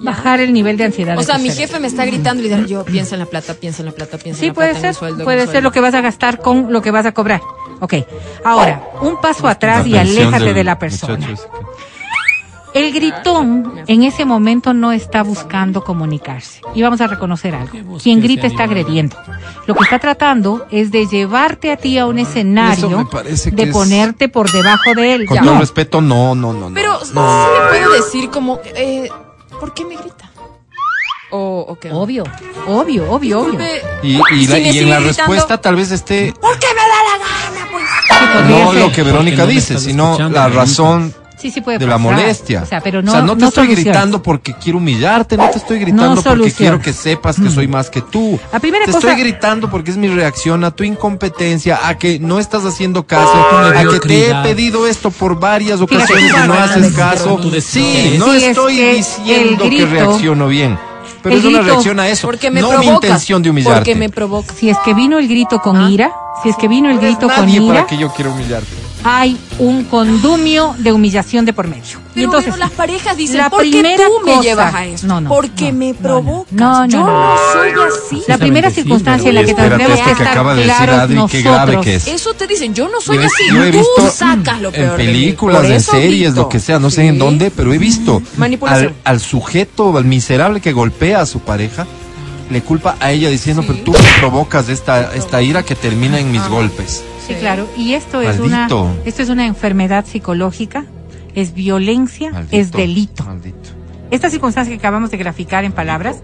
Bajar 0.00 0.40
el 0.40 0.52
nivel 0.52 0.76
de 0.76 0.84
ansiedad 0.84 1.16
O 1.16 1.20
de 1.20 1.26
sea, 1.26 1.38
mi 1.38 1.50
jefe 1.50 1.78
me 1.80 1.88
está 1.88 2.04
gritando 2.06 2.42
y 2.42 2.48
dice, 2.48 2.66
yo 2.66 2.84
pienso 2.84 3.14
en 3.14 3.20
la 3.20 3.26
plata, 3.26 3.54
pienso 3.54 3.82
en 3.82 3.86
la 3.86 3.92
plata, 3.92 4.16
pienso 4.18 4.38
en 4.38 4.40
Sí, 4.40 4.46
la 4.48 4.54
puede 4.54 4.70
plata, 4.70 4.80
en 4.80 4.86
el 4.88 4.94
ser. 4.94 4.98
sueldo, 4.98 5.24
puede 5.24 5.46
ser 5.48 5.62
lo 5.62 5.72
que 5.72 5.80
vas 5.80 5.94
a 5.94 6.00
gastar 6.00 6.40
con 6.40 6.72
lo 6.72 6.80
que 6.82 6.90
vas 6.90 7.04
a 7.06 7.12
cobrar. 7.12 7.40
Ok. 7.80 7.94
Ahora, 8.44 8.82
un 9.00 9.20
paso 9.20 9.48
atrás 9.48 9.86
y 9.86 9.96
aléjate 9.96 10.54
de 10.54 10.64
la 10.64 10.78
persona. 10.78 11.26
El 12.74 12.92
gritón 12.92 13.72
en 13.86 14.02
ese 14.02 14.24
momento 14.26 14.74
no 14.74 14.92
está 14.92 15.22
buscando 15.22 15.82
comunicarse. 15.82 16.60
Y 16.74 16.82
vamos 16.82 17.00
a 17.00 17.06
reconocer 17.06 17.54
algo. 17.54 17.72
¿Qué 17.72 17.82
busca 17.82 18.04
Quien 18.04 18.20
grita 18.20 18.46
está 18.46 18.64
agrediendo. 18.64 19.16
Lo 19.66 19.74
que 19.74 19.84
está 19.84 19.98
tratando 19.98 20.66
es 20.70 20.90
de 20.92 21.06
llevarte 21.06 21.72
a 21.72 21.76
ti 21.78 21.98
a 21.98 22.06
un 22.06 22.18
escenario 22.18 23.08
de 23.52 23.66
ponerte 23.68 24.28
por 24.28 24.52
debajo 24.52 24.94
de 24.94 25.14
él. 25.14 25.26
Con 25.26 25.38
todo 25.38 25.54
No. 25.54 25.60
respeto, 25.60 26.00
no, 26.02 26.34
no, 26.34 26.52
no. 26.52 26.68
no. 26.68 26.74
Pero 26.74 27.00
sí 27.04 27.12
no. 27.14 27.48
me 27.48 27.68
puede 27.80 27.96
decir 28.02 28.30
como, 28.30 28.60
eh, 28.76 29.08
¿por 29.60 29.74
qué 29.74 29.84
me 29.84 29.96
grita? 29.96 30.30
O, 31.30 31.66
o 31.68 31.78
qué. 31.78 31.90
Obvio, 31.92 32.24
obvio, 32.66 33.10
obvio, 33.10 33.40
obvio. 33.42 33.58
Disculpe, 33.58 33.82
Y, 34.02 34.16
y, 34.16 34.46
si 34.46 34.46
la- 34.46 34.54
me 34.54 34.60
y 34.62 34.66
en 34.68 34.72
sigue 34.72 34.84
la 34.86 34.96
gritando, 35.00 35.08
respuesta 35.08 35.60
tal 35.60 35.76
vez 35.76 35.90
esté... 35.90 36.32
¿Por 36.40 36.58
qué 36.58 36.66
me 36.68 36.80
da 36.80 36.86
la 36.88 37.18
gana? 37.18 37.68
Pues 38.32 38.46
No 38.48 38.72
lo 38.72 38.92
que 38.92 39.02
Verónica 39.02 39.36
Porque 39.36 39.42
no 39.42 39.46
me 39.46 39.52
dice, 39.52 39.74
estás 39.74 39.82
sino 39.82 40.04
escuchando, 40.04 40.34
la 40.38 40.46
Verónica. 40.48 40.60
razón 40.64 41.14
Sí, 41.40 41.50
sí 41.52 41.60
puede 41.60 41.78
de 41.78 41.86
la 41.86 41.98
molestia. 41.98 42.62
O 42.62 42.66
sea, 42.66 42.80
pero 42.80 43.00
no, 43.00 43.12
te 43.12 43.18
estoy 43.18 43.66
soluciones. 43.66 43.84
gritando 43.84 44.22
porque 44.22 44.54
quiero 44.54 44.78
humillarte, 44.78 45.36
no 45.36 45.48
te 45.50 45.58
estoy 45.58 45.78
gritando 45.78 46.20
porque 46.22 46.50
quiero 46.52 46.80
que 46.80 46.92
sepas 46.92 47.38
que 47.40 47.48
soy 47.50 47.68
más 47.68 47.90
que 47.90 48.00
tú. 48.02 48.38
La 48.52 48.58
primera 48.58 48.84
te 48.84 48.92
cosa- 48.92 49.10
estoy 49.10 49.22
gritando 49.22 49.70
porque 49.70 49.90
es 49.92 49.96
mi 49.96 50.08
reacción 50.08 50.64
a 50.64 50.72
tu 50.72 50.82
incompetencia, 50.84 51.80
a 51.86 51.96
que 51.96 52.18
no 52.18 52.38
estás 52.38 52.64
haciendo 52.64 53.06
caso, 53.06 53.32
a 53.32 53.72
que 53.84 54.00
te 54.00 54.30
he 54.30 54.34
pedido 54.42 54.86
esto 54.86 55.10
por 55.10 55.38
varias 55.38 55.78
Fíjate, 55.80 55.94
ocasiones 55.96 56.32
y 56.44 56.48
no 56.48 56.54
haces 56.54 56.92
caso. 56.96 57.40
Sí, 57.60 58.16
no 58.18 58.30
Sí, 58.32 58.36
es 58.38 58.42
estoy 58.44 58.76
que 58.76 58.94
diciendo 58.94 59.62
que 59.64 59.70
grito- 59.70 59.90
reacciono 59.90 60.48
bien, 60.48 60.78
pero 61.22 61.34
el 61.36 61.40
es 61.40 61.46
una 61.46 61.60
reacción 61.62 62.00
a 62.00 62.08
eso, 62.08 62.26
Porque 62.26 62.50
me 62.50 62.60
no 62.60 62.68
provoca. 62.70 62.88
mi 62.88 62.94
intención 62.94 63.42
de 63.42 63.50
humillarte. 63.50 63.78
Porque 63.78 63.94
me 63.94 64.08
provoca. 64.08 64.52
Si 64.54 64.68
es 64.70 64.78
que 64.84 64.92
vino 64.94 65.18
el 65.18 65.28
grito 65.28 65.60
con 65.60 65.76
Ah. 65.76 65.90
ira, 65.90 66.12
si 66.42 66.48
es 66.48 66.56
que 66.56 66.66
vino 66.68 66.88
el 66.90 66.96
No 66.96 67.02
grito 67.02 67.28
con 67.28 67.46
nadie 67.46 67.60
ira, 67.60 67.74
para 67.74 67.86
que 67.86 67.96
yo 67.96 68.12
quiera 68.12 68.30
humillarte. 68.30 68.66
Hay 69.10 69.38
un 69.58 69.84
condumio 69.84 70.74
de 70.78 70.92
humillación 70.92 71.44
de 71.44 71.52
por 71.52 71.66
medio. 71.66 71.82
y 71.82 72.14
Pero 72.14 72.24
entonces, 72.26 72.50
bueno, 72.50 72.64
las 72.66 72.72
parejas 72.72 73.16
dicen, 73.16 73.38
la 73.38 73.48
¿por 73.50 73.62
qué 73.62 73.96
tú 73.96 74.26
me 74.26 74.32
cosa- 74.32 74.42
llevas 74.42 74.74
a 74.74 74.84
eso? 74.86 75.06
No, 75.06 75.20
no, 75.20 75.28
Porque 75.30 75.72
no, 75.72 75.78
me 75.78 75.94
provocas. 75.94 76.52
No, 76.52 76.86
no, 76.86 76.86
Yo 76.88 76.98
no, 76.98 77.06
no, 77.06 77.34
no. 77.34 77.36
soy 77.52 77.70
así. 78.18 78.22
la 78.28 78.38
primera 78.38 78.68
sí, 78.70 78.76
circunstancia 78.76 79.28
en 79.28 79.34
la 79.36 79.42
Y 79.42 79.44
que 79.46 79.50
espérate, 79.52 79.70
tendremos 79.76 79.98
que 79.98 80.04
que 80.04 80.10
estar 80.12 80.28
acaba 80.28 80.54
de 80.54 80.62
decir 80.62 80.74
claros 80.76 80.96
Adri, 80.98 81.08
qué 81.08 81.14
nosotros. 81.20 81.42
grave 81.44 81.80
que 81.80 81.94
es. 81.94 82.06
Eso 82.08 82.34
te 82.34 82.46
dicen, 82.46 82.74
yo 82.74 82.88
no 82.88 83.00
soy 83.00 83.16
Yo 83.16 83.22
así. 83.24 83.44
yo 83.52 83.64
he 83.64 83.70
tú 83.72 83.78
visto 83.78 84.10
sacas 84.10 84.60
lo 84.60 84.70
peor 84.72 85.00
en 85.00 85.06
de 85.06 85.12
mí. 85.12 85.18
películas, 85.20 85.62
Por 85.62 85.70
en 85.70 85.80
series, 85.80 86.34
lo 86.34 86.48
que 86.48 86.60
sea, 86.60 86.78
no 86.78 86.90
sé 86.90 87.02
Sí. 87.02 87.06
en 87.08 87.18
dónde, 87.18 87.50
pero 87.50 87.72
he 87.72 87.78
visto 87.78 88.22
Manipulación. 88.36 88.94
al, 89.04 89.14
al 89.14 89.20
sujeto, 89.20 89.96
al 89.96 90.04
miserable 90.04 90.60
que 90.60 90.72
golpea 90.72 91.20
a 91.22 91.26
su 91.26 91.40
pareja, 91.40 91.86
le 92.50 92.62
culpa 92.62 92.96
a 93.00 93.12
ella 93.12 93.28
diciendo, 93.30 93.62
Sí. 93.62 93.68
pero 93.70 93.84
tú 93.84 93.92
me 93.92 93.98
provocas 94.20 94.68
esta, 94.68 95.14
esta 95.14 95.42
ira 95.42 95.62
que 95.62 95.74
termina 95.74 96.18
en 96.18 96.30
mis 96.32 96.46
golpes. 96.48 97.04
Sí, 97.26 97.34
claro. 97.34 97.68
Y 97.76 97.92
esto 97.94 98.20
es 98.22 98.38
una, 98.40 98.68
esto 99.04 99.22
es 99.22 99.28
una 99.28 99.46
enfermedad 99.46 100.06
psicológica, 100.06 100.86
es 101.34 101.52
violencia, 101.54 102.30
Maldito, 102.32 102.56
es 102.56 102.72
delito. 102.72 103.24
Maldito. 103.24 103.70
Esta 104.10 104.30
circunstancia 104.30 104.72
que 104.72 104.78
acabamos 104.78 105.10
de 105.10 105.18
graficar 105.18 105.64
en 105.64 105.72
palabras 105.72 106.18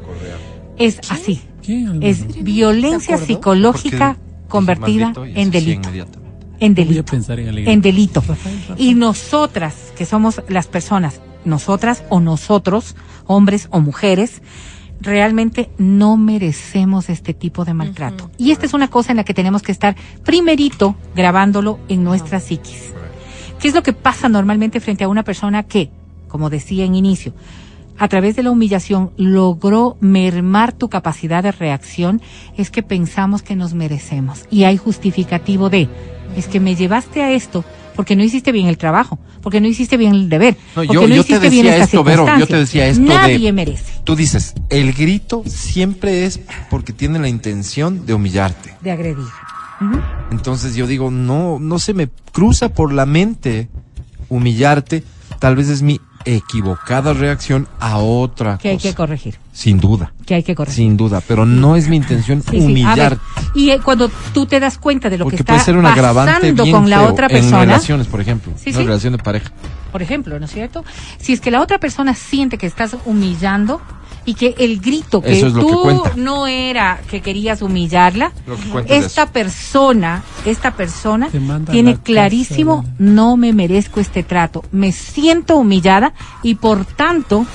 es 0.79 1.01
así. 1.11 1.43
¿Qué? 1.63 1.87
Es 2.01 2.43
violencia 2.43 3.19
psicológica 3.19 4.17
Porque 4.17 4.49
convertida 4.49 5.13
en 5.35 5.51
delito. 5.51 5.89
inmediatamente. 5.89 6.25
En 6.61 6.75
Voy 6.75 6.83
a 6.83 6.87
delito. 6.87 7.05
pensar 7.11 7.39
en 7.41 7.81
delito. 7.83 8.21
Rafael, 8.21 8.59
Rafael. 8.69 8.81
Y 8.81 8.95
nosotras, 8.95 9.75
que 9.97 10.07
somos 10.07 10.41
las 10.49 10.67
personas, 10.67 11.21
nosotras 11.45 12.03
o 12.09 12.21
nosotros, 12.21 12.97
hombres 13.27 13.69
o 13.71 13.81
mujeres, 13.81 14.41
realmente 15.01 15.71
no 15.79 16.17
merecemos 16.17 17.09
este 17.11 17.35
tipo 17.35 17.65
de 17.65 17.75
maltrato. 17.75 18.31
Y 18.39 18.51
esta 18.53 18.67
es 18.67 18.75
una 18.75 18.89
cosa 18.89 19.13
en 19.13 19.19
la 19.19 19.25
que 19.25 19.35
tenemos 19.35 19.63
que 19.63 19.73
estar 19.73 19.97
primerito 20.25 20.97
grabándolo 21.15 21.79
en 21.89 22.05
nuestra 22.05 22.41
psiquis. 22.41 22.93
¿Qué 23.61 23.69
es 23.69 23.75
lo 23.75 23.83
que 23.83 23.93
pasa 23.93 24.29
normalmente 24.29 24.81
frente 24.81 25.05
a 25.05 25.09
una 25.09 25.23
persona 25.23 25.63
que, 25.63 25.91
como 26.29 26.51
decía 26.51 26.85
en 26.85 26.95
inicio, 26.95 27.33
a 27.97 28.09
través 28.09 28.35
de 28.35 28.43
la 28.43 28.51
humillación 28.51 29.13
logró 29.17 29.97
mermar 30.01 30.73
tu 30.73 30.89
capacidad 30.89 31.43
de 31.43 31.53
reacción? 31.53 32.21
Es 32.57 32.71
que 32.71 32.83
pensamos 32.83 33.43
que 33.43 33.57
nos 33.57 33.75
merecemos. 33.75 34.47
Y 34.51 34.65
hay 34.65 34.77
justificativo 34.77 35.71
de, 35.71 35.89
es 36.37 36.49
que 36.49 36.61
me 36.61 36.75
llevaste 36.75 37.23
a 37.23 37.31
esto 37.33 37.65
porque 37.95 38.17
no 38.17 38.23
hiciste 38.25 38.53
bien 38.53 38.67
el 38.69 38.77
trabajo, 38.79 39.19
porque 39.43 39.61
no 39.61 39.67
hiciste 39.69 39.97
bien 39.97 40.15
el 40.15 40.29
deber, 40.29 40.57
No, 40.77 40.83
porque 40.85 40.95
yo- 40.95 41.01
no 41.03 41.15
yo 41.15 41.25
te 41.25 41.33
hiciste 41.33 41.49
bien 41.51 41.65
decía 41.67 41.73
esta 41.77 41.85
esto, 41.85 42.05
Vero, 42.05 42.27
yo 42.39 42.47
te 42.47 42.57
decía 42.57 42.87
esto 42.87 43.03
de- 43.03 43.09
Nadie 43.09 43.53
merece, 43.53 43.85
Tú 44.05 44.17
dices, 44.17 44.55
el 44.69 44.93
grito 44.93 45.43
siempre 45.47 46.27
es 46.27 46.41
porque 46.71 46.93
tiene 46.93 47.19
la 47.19 47.29
intención 47.29 48.05
de 48.07 48.15
humillarte. 48.15 48.75
de 48.81 48.91
agredir. 48.91 49.25
Entonces 50.31 50.75
yo 50.77 50.87
digo, 50.87 51.11
no, 51.11 51.59
no 51.61 51.79
se 51.79 51.95
me 51.95 52.09
cruza 52.33 52.69
por 52.71 52.93
la 52.93 53.07
mente 53.07 53.69
humillarte. 54.29 55.05
Tal 55.41 55.57
vez 55.57 55.69
es 55.69 55.83
mi 55.83 56.01
equivocada 56.25 57.13
reacción 57.13 57.69
a 57.81 57.99
otra 57.99 58.59
Que 58.59 58.71
hay 58.71 58.77
cosa. 58.77 58.89
que 58.89 58.95
corregir, 58.95 59.39
Sin 59.53 59.79
duda, 59.79 60.13
que 60.27 60.35
hay 60.35 60.43
que 60.43 60.55
corregir. 60.55 60.77
sin 60.77 60.97
duda. 60.97 61.21
Pero 61.27 61.45
no 61.47 61.77
es 61.77 61.89
mi 61.89 61.97
intención 61.97 62.43
Sí, 62.43 62.59
humillar. 62.59 63.19
y 63.55 63.71
eh, 63.71 63.81
cuando 63.85 64.11
tú 64.33 64.47
te 64.47 64.59
das 64.61 64.79
cuenta 64.79 65.11
de 65.11 65.19
lo 65.19 65.25
porque 65.25 65.39
que 65.39 65.45
puede 65.45 65.59
está 65.59 65.65
ser 65.67 65.77
un 65.77 65.85
pasando 65.85 66.67
con 66.71 66.89
la 66.91 67.03
otra 67.05 67.27
en 67.27 67.33
persona, 67.33 67.61
relaciones, 67.61 68.07
por 68.07 68.21
ejemplo. 68.21 68.53
Sí, 68.57 68.71
una 68.71 68.79
sí. 68.79 68.85
relación 68.85 69.13
de 69.17 69.19
pareja. 69.23 69.51
por 69.93 70.03
ejemplo, 70.03 70.39
¿no 70.39 70.47
es 70.47 70.51
cierto? 70.53 70.85
Si 71.19 71.33
es 71.33 71.41
que 71.41 71.51
la 71.51 71.61
otra 71.61 71.79
persona 71.79 72.15
siente 72.15 72.59
que 72.59 72.67
estás 72.67 72.97
humillando 73.05 73.81
y 74.25 74.35
que 74.35 74.55
el 74.59 74.81
grito 74.81 75.21
que 75.21 75.41
es 75.41 75.53
tú 75.53 76.03
que 76.03 76.21
no 76.21 76.47
era 76.47 77.01
que 77.11 77.21
querías 77.21 77.63
humillarla, 77.63 78.33
que 78.87 78.97
esta 78.97 79.27
persona, 79.27 80.23
esta 80.45 80.73
persona 80.73 81.29
tiene 81.71 81.93
la 81.93 81.99
clarísimo, 81.99 82.83
cárcel. 82.83 83.15
no 83.15 83.37
me 83.37 83.53
merezco 83.53 84.01
este 84.01 84.23
trato, 84.23 84.65
me 84.73 84.93
siento 84.93 85.57
humillada 85.57 86.15
y 86.43 86.57
por 86.57 86.85
tanto 86.85 87.47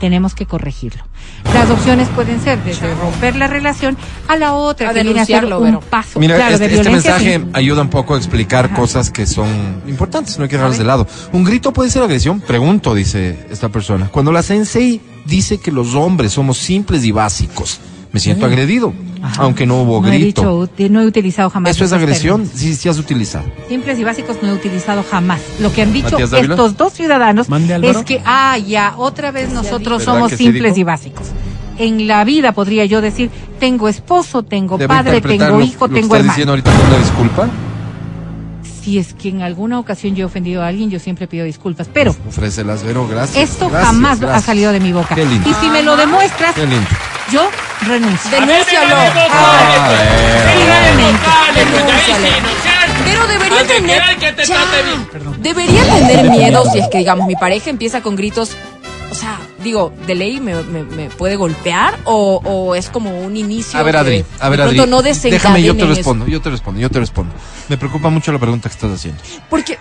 tenemos 0.00 0.34
que 0.34 0.46
corregirlo. 0.46 1.04
Las 1.52 1.70
opciones 1.70 2.08
pueden 2.08 2.40
ser 2.40 2.62
desde 2.64 2.94
romper 2.94 3.36
la 3.36 3.46
relación 3.46 3.96
a 4.28 4.36
la 4.36 4.54
otra 4.54 4.90
A 4.90 4.92
que 4.92 5.02
viene 5.02 5.20
a 5.20 5.24
denunciarlo, 5.24 5.60
un 5.60 5.80
paso. 5.80 6.18
Mira, 6.18 6.36
claro, 6.36 6.54
este, 6.54 6.68
de 6.68 6.74
este 6.76 6.90
mensaje 6.90 7.38
sí. 7.38 7.46
ayuda 7.52 7.82
un 7.82 7.90
poco 7.90 8.14
a 8.14 8.18
explicar 8.18 8.66
Ajá. 8.66 8.74
cosas 8.74 9.10
que 9.10 9.26
son 9.26 9.82
importantes, 9.86 10.36
no 10.38 10.44
hay 10.44 10.48
que 10.48 10.56
dejarlas 10.56 10.78
de 10.78 10.84
lado. 10.84 11.06
¿Un 11.32 11.44
grito 11.44 11.72
puede 11.72 11.90
ser 11.90 12.02
agresión? 12.02 12.40
Pregunto, 12.40 12.94
dice 12.94 13.46
esta 13.50 13.68
persona. 13.68 14.08
Cuando 14.10 14.32
la 14.32 14.42
sensei 14.42 15.00
dice 15.24 15.58
que 15.58 15.72
los 15.72 15.94
hombres 15.94 16.32
somos 16.32 16.58
simples 16.58 17.04
y 17.04 17.12
básicos, 17.12 17.80
me 18.12 18.20
siento 18.20 18.46
agredido, 18.46 18.92
Ajá. 19.22 19.42
aunque 19.42 19.66
no 19.66 19.82
hubo 19.82 20.00
No 20.00 20.08
he 20.12 20.18
grito. 20.18 20.42
dicho, 20.42 20.58
uti- 20.60 20.88
no 20.88 21.00
he 21.00 21.06
utilizado 21.06 21.50
jamás. 21.50 21.72
¿Eso 21.74 21.84
es 21.84 21.92
agresión? 21.92 22.42
términos. 22.42 22.60
Sí, 22.60 22.74
sí 22.76 22.88
has 22.88 22.98
utilizado. 22.98 23.44
Simples 23.68 23.98
y 23.98 24.04
básicos 24.04 24.36
no 24.42 24.50
he 24.50 24.52
utilizado 24.52 25.02
jamás. 25.08 25.40
Lo 25.60 25.72
que 25.72 25.82
han 25.82 25.92
dicho 25.92 26.16
estos 26.18 26.76
dos 26.76 26.92
ciudadanos 26.92 27.48
es 27.82 27.96
que, 28.04 28.22
ah, 28.24 28.56
ya, 28.58 28.94
otra 28.98 29.30
vez 29.32 29.50
nosotros 29.52 29.98
¿Verdad 29.98 30.12
somos 30.14 30.30
sí 30.32 30.36
simples 30.36 30.78
y 30.78 30.84
básicos. 30.84 31.26
En 31.76 32.06
la 32.06 32.22
vida 32.24 32.52
podría 32.52 32.84
yo 32.84 33.00
decir, 33.00 33.30
tengo 33.58 33.88
esposo, 33.88 34.44
tengo 34.44 34.78
¿Debo 34.78 34.94
padre, 34.94 35.20
tengo 35.20 35.44
lo- 35.58 35.60
hijo, 35.60 35.88
tengo 35.88 36.14
estás 36.14 36.20
hermano. 36.20 36.32
diciendo 36.32 36.52
ahorita 36.52 36.70
una 36.86 36.98
disculpa? 36.98 37.48
Si 38.84 38.98
es 38.98 39.14
que 39.14 39.30
en 39.30 39.40
alguna 39.40 39.78
ocasión 39.78 40.14
yo 40.14 40.24
he 40.24 40.26
ofendido 40.26 40.62
a 40.62 40.66
alguien, 40.68 40.90
yo 40.90 40.98
siempre 40.98 41.26
pido 41.26 41.46
disculpas. 41.46 41.88
Pero 41.92 42.14
Ofrécelas, 42.28 42.82
Vero, 42.82 43.08
gracias. 43.08 43.50
esto 43.50 43.70
gracias, 43.70 43.86
jamás 43.94 44.22
ha 44.22 44.40
salido 44.42 44.72
de 44.72 44.80
mi 44.80 44.92
boca. 44.92 45.14
Qué 45.14 45.24
lindo. 45.24 45.48
Y 45.48 45.54
si 45.54 45.68
me 45.70 45.82
lo 45.82 45.96
demuestras, 45.96 46.54
Qué 46.54 46.66
lindo. 46.66 46.86
yo 47.32 47.48
renuncio. 47.86 48.30
Denúncialo. 48.30 48.94
Ah, 49.30 49.88
Pero 53.06 53.26
debería 53.26 53.66
tener. 53.66 54.02
Debería 55.38 55.82
tener 55.84 56.30
miedo 56.30 56.64
si 56.70 56.78
es 56.80 56.88
que, 56.88 56.98
digamos, 56.98 57.26
mi 57.26 57.36
pareja 57.36 57.70
empieza 57.70 58.02
con 58.02 58.16
gritos. 58.16 58.50
O 59.10 59.14
sea, 59.14 59.38
digo, 59.64 59.92
de 60.06 60.14
ley 60.14 60.40
me, 60.40 60.62
me- 60.62 60.84
me 60.84 61.10
puede 61.10 61.34
golpear 61.34 61.98
o, 62.04 62.40
o 62.44 62.74
es 62.76 62.88
como 62.90 63.18
un 63.20 63.36
inicio. 63.36 63.78
A 63.80 63.82
ver, 63.82 63.96
Adri, 63.96 64.24
a 64.38 64.48
ver, 64.48 64.60
Adri. 64.60 64.76
no 64.86 65.02
Déjame, 65.02 65.62
yo 65.62 65.74
te 65.74 65.82
eso. 65.82 65.94
respondo, 65.94 66.26
yo 66.28 66.40
te 66.40 66.50
respondo, 66.50 66.80
yo 66.80 66.88
te 66.90 67.00
respondo. 67.00 67.34
Me 67.68 67.76
preocupa 67.76 68.10
mucho 68.10 68.30
la 68.30 68.38
pregunta 68.38 68.68
que 68.68 68.74
estás 68.74 68.92
haciendo. 68.92 69.20
Porque 69.50 69.76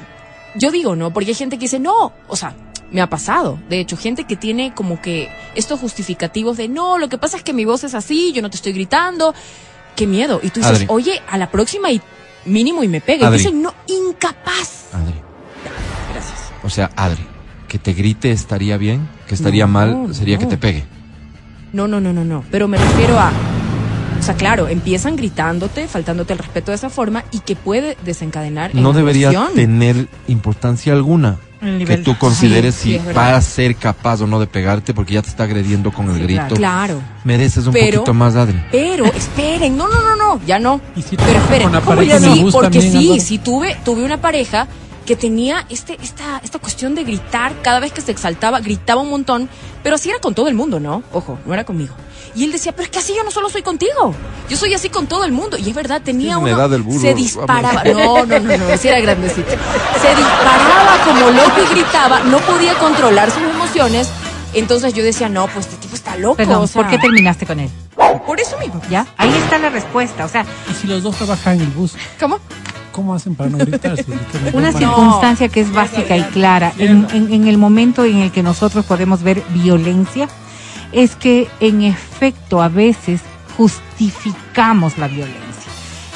yo 0.55 0.71
digo, 0.71 0.95
¿no? 0.95 1.11
Porque 1.13 1.29
hay 1.29 1.35
gente 1.35 1.57
que 1.57 1.65
dice, 1.65 1.79
no, 1.79 2.13
o 2.27 2.35
sea, 2.35 2.55
me 2.91 3.01
ha 3.01 3.07
pasado. 3.09 3.59
De 3.69 3.79
hecho, 3.79 3.97
gente 3.97 4.23
que 4.25 4.35
tiene 4.35 4.73
como 4.73 5.01
que 5.01 5.29
estos 5.55 5.79
justificativos 5.79 6.57
de, 6.57 6.67
no, 6.67 6.97
lo 6.97 7.09
que 7.09 7.17
pasa 7.17 7.37
es 7.37 7.43
que 7.43 7.53
mi 7.53 7.65
voz 7.65 7.83
es 7.83 7.93
así, 7.93 8.31
yo 8.33 8.41
no 8.41 8.49
te 8.49 8.55
estoy 8.57 8.73
gritando. 8.73 9.33
Qué 9.95 10.07
miedo. 10.07 10.39
Y 10.41 10.49
tú 10.49 10.59
dices, 10.59 10.75
Adri. 10.77 10.85
oye, 10.89 11.21
a 11.29 11.37
la 11.37 11.51
próxima 11.51 11.91
y 11.91 12.01
mínimo 12.45 12.83
y 12.83 12.87
me 12.87 13.01
pega. 13.01 13.23
Y 13.23 13.25
Adri. 13.27 13.37
dicen, 13.39 13.61
no, 13.61 13.73
incapaz. 13.87 14.93
Adri. 14.93 15.13
Gracias. 16.13 16.51
O 16.63 16.69
sea, 16.69 16.91
Adri, 16.95 17.25
que 17.67 17.77
te 17.79 17.93
grite 17.93 18.31
estaría 18.31 18.77
bien, 18.77 19.07
que 19.33 19.41
estaría 19.41 19.65
No, 19.65 19.71
mal 19.73 20.15
sería 20.15 20.37
que 20.37 20.45
no. 20.45 20.49
te 20.51 20.57
pegue. 20.57 20.83
No, 21.73 21.87
no, 21.87 21.99
no, 21.99 22.13
no, 22.13 22.23
no. 22.23 22.43
Pero 22.51 22.67
me 22.67 22.77
refiero 22.77 23.17
a. 23.19 23.31
O 24.19 24.23
sea, 24.25 24.35
claro, 24.35 24.69
empiezan 24.69 25.15
gritándote, 25.17 25.87
faltándote 25.87 26.31
el 26.33 26.39
respeto 26.39 26.71
de 26.71 26.75
esa 26.75 26.89
forma 26.89 27.25
y 27.31 27.39
que 27.39 27.55
puede 27.57 27.97
desencadenar. 28.05 28.71
en 28.71 28.81
No 28.81 28.93
debería 28.93 29.31
tener 29.53 30.07
importancia 30.27 30.93
alguna 30.93 31.37
que 31.85 31.97
tú 31.97 32.17
consideres 32.17 32.75
Sí, 32.75 32.91
sí, 32.93 32.99
si 32.99 33.05
verdad. 33.05 33.21
va 33.31 33.35
a 33.37 33.41
ser 33.41 33.75
capaz 33.75 34.21
o 34.21 34.27
no 34.27 34.39
de 34.39 34.47
pegarte 34.47 34.93
porque 34.93 35.13
ya 35.15 35.21
te 35.21 35.29
está 35.29 35.43
agrediendo 35.43 35.91
con 35.91 36.09
el 36.09 36.17
Sí, 36.17 36.23
grito. 36.23 36.55
Claro. 36.55 37.01
Mereces 37.23 37.65
un 37.67 37.73
Pero- 37.73 37.99
poquito 37.99 38.13
más, 38.13 38.35
Adri. 38.35 38.61
Pero, 38.71 39.05
esperen, 39.05 39.75
no, 39.77 39.87
no, 39.89 40.01
no, 40.01 40.15
no, 40.15 40.41
ya 40.45 40.59
no. 40.59 40.79
¿Y 40.95 41.01
si 41.01 41.15
Pero 41.17 41.39
esperen, 41.39 41.69
¿cómo 41.69 41.81
pareja 41.81 42.19
ya 42.19 42.33
sí? 42.33 42.45
Porque 42.51 42.79
también, 42.79 42.91
sí, 42.91 43.19
sí 43.19 43.37
tuve, 43.39 43.75
tuve 43.83 44.03
una 44.05 44.17
pareja 44.21 44.67
que 45.05 45.15
tenía 45.15 45.65
este, 45.69 45.97
esta, 46.01 46.39
esta 46.43 46.59
cuestión 46.59 46.95
de 46.95 47.03
gritar 47.03 47.53
cada 47.61 47.79
vez 47.79 47.91
que 47.91 48.01
se 48.01 48.11
exaltaba, 48.11 48.59
gritaba 48.59 49.01
un 49.01 49.09
montón, 49.09 49.49
pero 49.83 49.95
así 49.95 50.09
era 50.09 50.19
con 50.19 50.33
todo 50.33 50.47
el 50.47 50.55
mundo, 50.55 50.79
¿no? 50.79 51.03
Ojo, 51.11 51.37
no 51.45 51.53
era 51.53 51.63
conmigo. 51.63 51.93
Y 52.35 52.45
él 52.45 52.51
decía, 52.51 52.71
pero 52.71 52.85
es 52.85 52.89
que 52.89 52.99
así 52.99 53.13
yo 53.15 53.23
no 53.23 53.29
solo 53.29 53.49
soy 53.49 53.61
contigo, 53.61 54.15
yo 54.49 54.57
soy 54.57 54.73
así 54.73 54.89
con 54.89 55.05
todo 55.05 55.23
el 55.23 55.31
mundo. 55.31 55.57
Y 55.57 55.69
es 55.69 55.75
verdad, 55.75 56.01
tenía 56.03 56.37
una 56.37 56.51
edad 56.51 56.69
del 56.69 56.81
burro, 56.81 56.99
se 56.99 57.13
disparaba, 57.13 57.83
no, 57.83 58.25
no, 58.25 58.39
no, 58.39 58.57
no, 58.57 58.69
ese 58.69 58.89
era 58.89 58.99
grandecito. 59.01 59.51
Se 60.01 60.15
disparaba 60.15 60.97
como 61.05 61.29
loco 61.29 61.61
y 61.63 61.75
gritaba, 61.75 62.21
no 62.21 62.39
podía 62.39 62.73
controlar 62.79 63.29
sus 63.29 63.43
emociones. 63.43 64.09
Entonces 64.55 64.93
yo 64.93 65.03
decía, 65.03 65.29
no, 65.29 65.47
pues 65.47 65.65
este 65.65 65.77
tipo 65.77 65.95
está 65.95 66.15
loco. 66.15 66.35
Perdón, 66.35 66.63
o 66.63 66.67
sea, 66.67 66.81
¿por 66.81 66.91
qué 66.91 66.97
terminaste 66.97 67.45
con 67.45 67.59
él? 67.59 67.69
Por 68.25 68.39
eso 68.39 68.57
mismo. 68.59 68.81
¿Ya? 68.89 69.07
Ahí 69.17 69.33
está 69.33 69.57
la 69.57 69.69
respuesta. 69.69 70.25
O 70.25 70.29
sea, 70.29 70.45
Y 70.71 70.73
si 70.75 70.87
los 70.87 71.03
dos 71.03 71.15
trabajan 71.15 71.55
en 71.55 71.61
el 71.61 71.67
bus, 71.69 71.93
¿Cómo? 72.19 72.39
¿Cómo 72.93 73.13
hacen 73.13 73.35
para 73.35 73.49
no 73.49 73.57
gritar? 73.57 73.97
Si 73.97 74.03
gritan 74.03 74.55
Una 74.55 74.71
circunstancia 74.71 75.49
que 75.49 75.59
es 75.59 75.71
básica 75.73 76.15
y 76.15 76.23
clara 76.23 76.71
en, 76.77 77.05
en- 77.11 77.33
en 77.33 77.47
el 77.49 77.57
momento 77.57 78.05
en 78.05 78.19
el 78.19 78.31
que 78.31 78.41
nosotros 78.43 78.85
podemos 78.85 79.21
ver 79.23 79.43
violencia 79.49 80.29
es 80.93 81.17
que 81.17 81.49
en 81.59 81.81
efecto 81.81 82.61
a 82.61 82.69
veces 82.69 83.19
justificamos 83.57 84.97
la 84.97 85.07
violencia 85.07 85.41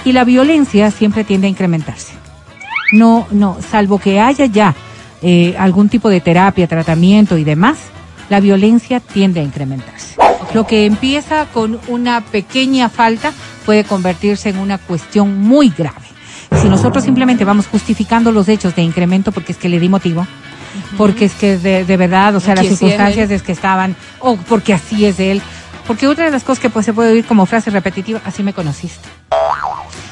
y 0.05 0.11
la 0.13 0.23
violencia 0.23 0.91
siempre 0.91 1.23
tiende 1.23 1.47
a 1.47 1.49
incrementarse. 1.49 2.13
No, 2.93 3.27
no, 3.31 3.57
salvo 3.69 3.99
que 3.99 4.19
haya 4.21 4.45
ya 4.45 4.73
eh, 5.21 5.55
algún 5.59 5.89
tipo 5.89 6.07
de 6.09 6.21
terapia, 6.21 6.67
tratamiento 6.67 7.37
y 7.37 7.43
demás, 7.43 7.77
la 8.29 8.39
violencia 8.39 8.99
tiende 9.01 9.39
a 9.41 9.43
incrementarse. 9.43 10.15
Lo 10.53 10.65
que 10.65 10.85
empieza 10.85 11.45
con 11.53 11.79
una 11.89 12.21
pequeña 12.21 12.87
falta 12.89 13.33
puede 13.65 13.83
convertirse 13.83 14.49
en 14.49 14.59
una 14.59 14.77
cuestión 14.77 15.41
muy 15.41 15.73
grave. 15.77 16.06
Si 16.61 16.69
nosotros 16.69 17.03
simplemente 17.03 17.45
vamos 17.45 17.67
justificando 17.67 18.31
los 18.31 18.47
hechos 18.49 18.75
de 18.75 18.81
incremento 18.81 19.31
porque 19.31 19.51
es 19.51 19.57
que 19.57 19.69
le 19.69 19.79
di 19.79 19.89
motivo, 19.89 20.25
porque 20.97 21.25
es 21.25 21.33
que 21.33 21.57
de, 21.57 21.85
de 21.85 21.97
verdad, 21.97 22.35
o 22.35 22.39
sea, 22.39 22.55
las 22.55 22.67
circunstancias 22.67 23.29
es 23.29 23.43
que 23.43 23.51
estaban, 23.51 23.95
o 24.19 24.37
porque 24.37 24.73
así 24.73 25.05
es 25.05 25.19
él, 25.19 25.41
porque 25.85 26.07
otra 26.07 26.25
de 26.25 26.31
las 26.31 26.43
cosas 26.43 26.59
que 26.59 26.69
pues, 26.69 26.85
se 26.85 26.93
puede 26.93 27.13
oír 27.13 27.25
como 27.25 27.45
frase 27.45 27.69
repetitiva, 27.69 28.21
así 28.25 28.43
me 28.43 28.53
conociste. 28.53 29.07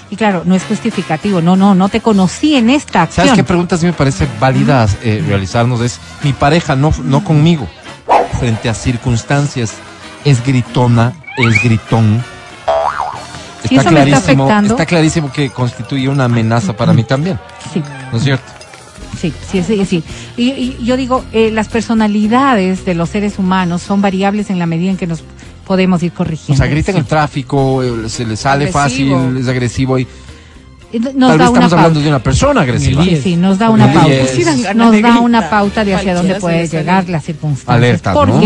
Y 0.09 0.15
claro, 0.15 0.43
no 0.45 0.55
es 0.55 0.63
justificativo, 0.63 1.41
no, 1.41 1.55
no, 1.55 1.73
no 1.73 1.89
te 1.89 1.99
conocí 1.99 2.55
en 2.55 2.69
esta 2.69 3.01
acción. 3.01 3.27
¿Sabes 3.27 3.39
qué 3.39 3.43
pregunta 3.43 3.77
sí 3.77 3.87
me 3.87 3.93
parece 3.93 4.27
válida 4.39 4.87
eh, 5.03 5.23
realizarnos? 5.27 5.81
Es 5.81 5.99
mi 6.23 6.31
pareja, 6.31 6.75
no, 6.75 6.93
no 7.03 7.23
conmigo. 7.23 7.67
Frente 8.39 8.69
a 8.69 8.73
circunstancias, 8.73 9.73
es 10.23 10.45
gritona, 10.45 11.13
es 11.37 11.61
gritón. 11.63 12.23
Si 13.67 13.75
eso 13.75 13.91
me 13.91 13.99
está 13.99 14.05
clarísimo, 14.11 14.43
afectando- 14.45 14.73
está 14.73 14.85
clarísimo 14.85 15.31
que 15.31 15.49
constituye 15.49 16.07
una 16.09 16.25
amenaza 16.25 16.75
para 16.75 16.93
mí 16.93 17.03
también, 17.03 17.39
Sí. 17.73 17.81
¿no 18.11 18.17
es 18.17 18.23
cierto? 18.23 18.43
Sí, 19.19 19.33
sí, 19.51 19.63
sí, 19.63 19.85
sí. 19.85 20.03
Y, 20.37 20.49
y 20.51 20.77
yo 20.83 20.97
digo, 20.97 21.23
eh, 21.31 21.49
las 21.51 21.67
personalidades 21.69 22.85
de 22.85 22.95
los 22.95 23.09
seres 23.09 23.39
humanos 23.39 23.81
son 23.81 24.01
variables 24.01 24.49
en 24.49 24.59
la 24.59 24.65
medida 24.65 24.91
en 24.91 24.97
que 24.97 25.07
nos 25.07 25.23
podemos 25.65 26.03
ir 26.03 26.11
O 26.13 26.17
corrigiendo. 26.17 26.61
sea, 26.61 26.69
grita 26.71 26.91
en 26.91 26.97
el 26.97 27.05
tráfico, 27.05 27.81
eh, 27.81 28.09
se 28.09 28.25
le 28.25 28.35
sale 28.35 28.65
Agresivo. 28.67 29.17
fácil, 29.17 29.37
es 29.37 29.47
agresivo 29.47 29.97
y 29.99 30.07
Eh, 30.93 30.99
Nos 30.99 31.13
tal 31.13 31.17
da 31.17 31.27
vez 31.27 31.37
una 31.37 31.45
estamos 31.45 31.73
hablando 31.73 31.89
pauta. 31.95 31.99
de 32.03 32.07
una 32.09 32.19
persona 32.23 32.61
agresiva. 32.61 33.03
Sí, 33.03 33.19
sí, 33.21 33.35
nos 33.35 33.57
da 33.57 33.69
una 33.69 33.91
pauta. 33.91 34.73
Nos 34.75 35.01
da 35.01 35.19
una 35.19 35.49
pauta 35.49 35.83
de 35.83 35.95
hacia 35.95 36.13
dónde 36.13 36.35
puede 36.35 36.67
llegar 36.67 37.09
las 37.09 37.23
circunstancias. 37.25 37.75
Alerta, 37.75 38.13
¿no? 38.13 38.41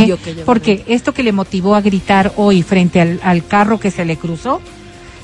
porque, 0.45 0.83
esto 0.87 1.13
que 1.13 1.21
le 1.21 1.31
motivó 1.31 1.75
a 1.75 1.81
gritar 1.81 2.31
hoy 2.37 2.63
frente 2.63 3.01
al, 3.01 3.19
al 3.23 3.45
carro 3.45 3.79
que 3.79 3.91
se 3.91 4.03
le 4.05 4.15
cruzó, 4.17 4.61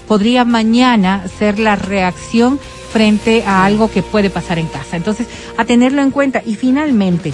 podría 0.07 0.45
mañana 0.45 1.23
ser 1.39 1.59
la 1.59 1.75
reacción 1.75 2.59
frente 2.91 3.43
a 3.45 3.65
algo 3.65 3.89
que 3.91 4.01
puede 4.03 4.29
pasar 4.29 4.57
en 4.59 4.67
casa. 4.67 4.95
Entonces, 4.97 5.27
a 5.57 5.65
tenerlo 5.65 6.01
en 6.01 6.11
cuenta. 6.11 6.41
Y 6.45 6.55
finalmente, 6.55 7.33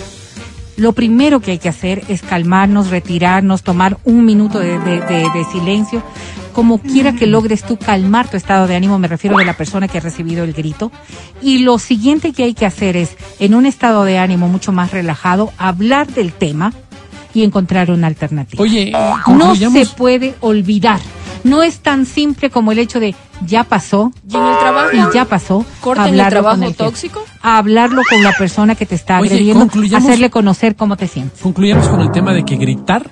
lo 0.78 0.94
primero 0.94 1.40
que 1.40 1.52
hay 1.52 1.60
que 1.60 1.70
hacer 1.70 2.04
es 2.08 2.22
calmarnos, 2.24 2.90
retirarnos, 2.90 3.62
tomar 3.62 3.98
un 4.04 4.26
minuto 4.26 4.60
de, 4.60 4.80
de- 4.80 5.02
de- 5.02 5.30
de 5.34 5.46
silencio. 5.52 6.02
Como 6.54 6.80
quiera 6.80 7.14
que 7.14 7.28
logres 7.28 7.64
tú 7.64 7.78
calmar 7.78 8.30
tu 8.30 8.36
estado 8.36 8.68
de 8.68 8.76
ánimo, 8.76 9.00
me 9.00 9.08
refiero 9.08 9.38
de 9.38 9.46
la 9.46 9.56
persona 9.56 9.88
que 9.88 10.00
ha 10.00 10.02
recibido 10.02 10.44
el 10.44 10.52
grito. 10.54 10.92
Y 11.42 11.60
lo 11.60 11.80
siguiente 11.80 12.34
que 12.34 12.44
hay 12.44 12.54
que 12.54 12.66
hacer 12.66 12.98
es, 12.98 13.16
en 13.40 13.54
un 13.54 13.66
estado 13.66 14.04
de 14.04 14.18
ánimo 14.18 14.50
mucho 14.50 14.72
más 14.74 14.92
relajado, 14.92 15.54
hablar 15.58 16.08
del 16.08 16.34
tema 16.34 16.74
y 17.34 17.44
encontrar 17.44 17.90
una 17.92 18.08
alternativa. 18.08 18.62
Oye, 18.62 18.92
no 19.38 19.56
se 19.72 19.86
puede 19.96 20.36
olvidar. 20.42 21.00
No 21.44 21.64
es 21.64 21.80
tan 21.80 22.06
simple 22.06 22.50
como 22.50 22.72
el 22.72 22.80
hecho 22.80 23.00
de 23.00 23.16
ya 23.46 23.64
pasó 23.64 24.12
Y 24.30 24.36
en 24.36 24.44
el 24.46 24.58
trabajo. 24.60 24.90
y 24.94 25.14
ya 25.14 25.26
pasó. 25.26 25.66
Corten 25.82 26.04
el 26.06 26.10
hablarlo 26.12 26.30
trabajo 26.42 26.58
con 26.60 26.68
jefe. 26.70 26.84
tóxico. 26.84 27.24
Hablarlo 27.42 28.02
con 28.10 28.24
la 28.24 28.34
persona 28.38 28.76
que 28.76 28.86
te 28.86 28.96
está 28.96 29.20
Oye, 29.20 29.32
agrediendo, 29.32 29.68
hacerle 29.98 30.30
conocer 30.30 30.76
cómo 30.76 30.98
te 30.98 31.08
sientes. 31.08 31.40
Concluyamos 31.42 31.88
con 31.88 32.02
el 32.02 32.12
tema 32.12 32.34
de 32.34 32.46
que 32.46 32.56
gritar 32.58 33.10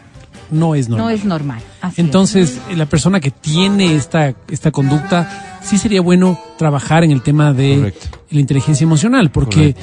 no 0.52 0.74
es 0.76 0.90
normal. 0.90 1.08
No 1.08 1.12
es 1.12 1.26
normal. 1.26 1.60
Así. 1.82 2.02
Entonces, 2.02 2.60
la 2.76 2.86
persona 2.88 3.20
que 3.20 3.30
tiene 3.32 3.96
esta, 3.96 4.34
esta 4.50 4.72
conducta, 4.72 5.60
sí 5.62 5.78
sería 5.78 6.02
bueno 6.02 6.40
trabajar 6.58 7.04
en 7.04 7.12
el 7.12 7.22
tema 7.22 7.54
de 7.54 7.76
Correcto. 7.78 8.08
la 8.32 8.40
inteligencia 8.40 8.84
emocional, 8.84 9.32
porque 9.32 9.76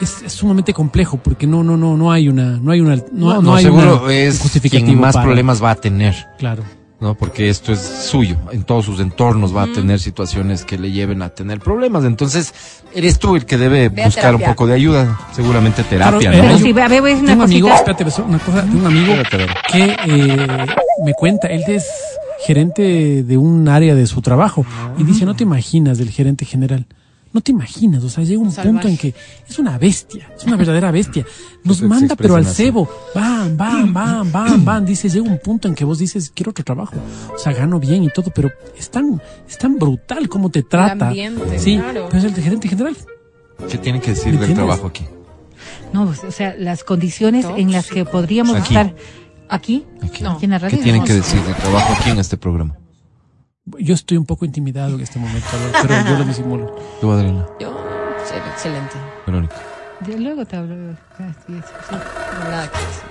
es, 0.00 0.22
es 0.22 0.32
sumamente 0.32 0.72
complejo, 0.72 1.18
porque 1.18 1.46
no, 1.48 1.62
no, 1.64 1.76
no, 1.76 1.96
no 1.96 2.12
hay 2.12 2.28
una, 2.28 2.58
no 2.58 2.70
hay 2.70 2.80
una, 2.80 2.96
no, 2.96 3.02
No, 3.12 3.34
no 3.34 3.42
no, 3.42 3.54
hay 3.56 3.64
seguro 3.64 4.02
una- 4.04 4.14
es 4.14 4.34
un 4.36 4.40
justificativo 4.42 4.86
quien 4.86 5.00
más 5.00 5.14
para- 5.14 5.24
problemas 5.26 5.62
va 5.62 5.72
a 5.72 5.74
tener. 5.76 6.14
Claro. 6.38 6.62
¿No? 7.02 7.14
Porque 7.16 7.50
esto 7.50 7.72
es 7.72 7.80
suyo, 7.80 8.36
en 8.52 8.62
todos 8.62 8.84
sus 8.86 9.00
entornos 9.00 9.54
va 9.54 9.64
a 9.64 9.66
tener 9.66 9.98
situaciones 9.98 10.64
que 10.64 10.78
le 10.78 10.92
lleven 10.92 11.20
a 11.20 11.30
tener 11.30 11.58
problemas. 11.58 12.04
Entonces, 12.04 12.54
eres 12.94 13.18
tú 13.18 13.34
el 13.34 13.44
que 13.44 13.58
debe 13.58 13.88
Ve 13.88 14.04
buscar 14.04 14.34
un 14.36 14.42
poco 14.42 14.66
de 14.68 14.74
ayuda, 14.74 15.18
seguramente 15.32 15.82
terapia, 15.82 16.30
Claro, 16.30 16.48
eh, 16.48 16.58
¿no? 16.58 16.58
Pero 16.62 16.82
a 16.84 16.88
ver, 16.88 17.06
es 17.08 17.18
una 17.20 17.26
tengo 17.30 17.44
un 17.44 17.50
amigo, 17.50 17.68
cosita. 17.68 17.90
espérate, 17.90 18.22
una 18.22 18.38
cosa, 18.38 18.64
un 18.72 18.86
amigo 18.86 19.12
Espérate, 19.14 19.34
a 19.34 19.38
ver. 19.38 19.50
que 19.70 19.96
eh, 20.06 20.66
me 21.04 21.12
cuenta, 21.14 21.48
él 21.48 21.64
es 21.66 21.86
gerente 22.46 23.22
de 23.24 23.36
un 23.36 23.68
área 23.68 23.94
de 23.94 24.06
su 24.06 24.22
trabajo 24.22 24.64
y 24.96 25.04
dice, 25.04 25.24
no 25.26 25.34
te 25.34 25.42
imaginas 25.42 25.98
del 25.98 26.10
gerente 26.10 26.44
general. 26.44 26.86
No 27.32 27.40
te 27.40 27.50
imaginas, 27.52 28.04
o 28.04 28.10
sea, 28.10 28.24
llega 28.24 28.40
un 28.42 28.52
punto 28.54 28.88
en 28.88 28.96
que 28.98 29.14
es 29.48 29.58
una 29.58 29.78
bestia, 29.78 30.30
es 30.36 30.44
una 30.44 30.56
verdadera 30.56 30.90
bestia. 30.90 31.24
Nos 31.64 31.78
Se- 31.78 31.82
se 31.84 31.88
manda 31.88 32.14
pero 32.16 32.36
al 32.36 32.44
cebo, 32.46 32.88
bam, 33.14 33.56
bam, 33.56 33.92
bam, 33.94 34.30
bam, 34.32 34.64
bam. 34.64 34.84
Dice, 34.84 35.08
llega 35.08 35.26
un 35.26 35.38
punto 35.38 35.66
en 35.68 35.74
que 35.74 35.84
vos 35.84 35.98
dices, 35.98 36.30
quiero 36.34 36.50
otro 36.50 36.62
trabajo. 36.64 36.94
O 37.34 37.38
sea, 37.38 37.52
gano 37.54 37.78
bien 37.80 38.04
y 38.04 38.10
todo, 38.10 38.30
pero 38.34 38.50
es 38.76 38.90
tan, 38.90 39.20
es 39.48 39.56
tan 39.56 39.78
brutal 39.78 40.28
como 40.28 40.50
te 40.50 40.62
trata. 40.62 41.08
ambiente, 41.08 41.58
sí, 41.58 41.78
claro. 41.78 42.06
pero 42.10 42.18
es 42.18 42.24
el 42.24 42.34
gerente 42.42 42.68
general. 42.68 42.96
¿Qué 43.70 43.78
tiene 43.78 44.00
que 44.00 44.10
decir 44.10 44.34
¿Me 44.34 44.40
del 44.46 44.54
trabajo 44.54 44.88
aquí? 44.88 45.06
No, 45.92 46.02
o 46.26 46.30
sea, 46.32 46.54
las 46.58 46.84
condiciones 46.84 47.46
en 47.56 47.70
las 47.72 47.86
que 47.86 48.04
podríamos 48.04 48.56
Aquí. 48.56 48.74
estar 48.74 48.94
aquí, 49.48 49.84
Aquí. 50.02 50.24
aquí 50.26 50.44
en 50.46 50.50
la 50.50 50.58
radio. 50.58 50.76
¿Qué 50.76 50.82
tienen 50.82 51.04
que 51.04 51.12
decir 51.14 51.40
del 51.42 51.54
trabajo 51.54 51.94
aquí 51.98 52.10
en 52.10 52.18
este 52.18 52.36
programa? 52.36 52.76
Yo 53.64 53.94
estoy 53.94 54.16
un 54.16 54.26
poco 54.26 54.44
intimidado 54.44 54.96
en 54.96 55.00
este 55.02 55.18
momento, 55.20 55.46
pero 55.82 55.94
yo 56.08 56.18
lo 56.18 56.24
disimulo. 56.24 56.76
Tú, 57.00 57.12
Adriana, 57.12 57.46
Yo, 57.60 57.72
excelente. 58.54 58.94
Verónica. 59.26 59.54
De- 60.00 60.18
Luego 60.18 60.44
te 60.44 60.56
hablo. 60.56 60.74
Ah, 61.18 61.32
sí, 61.46 61.52
sí, 61.54 61.62
sí. 61.88 61.94
No, 61.94 62.50
nada 62.50 62.64
que 62.70 62.78
decir. 62.78 63.02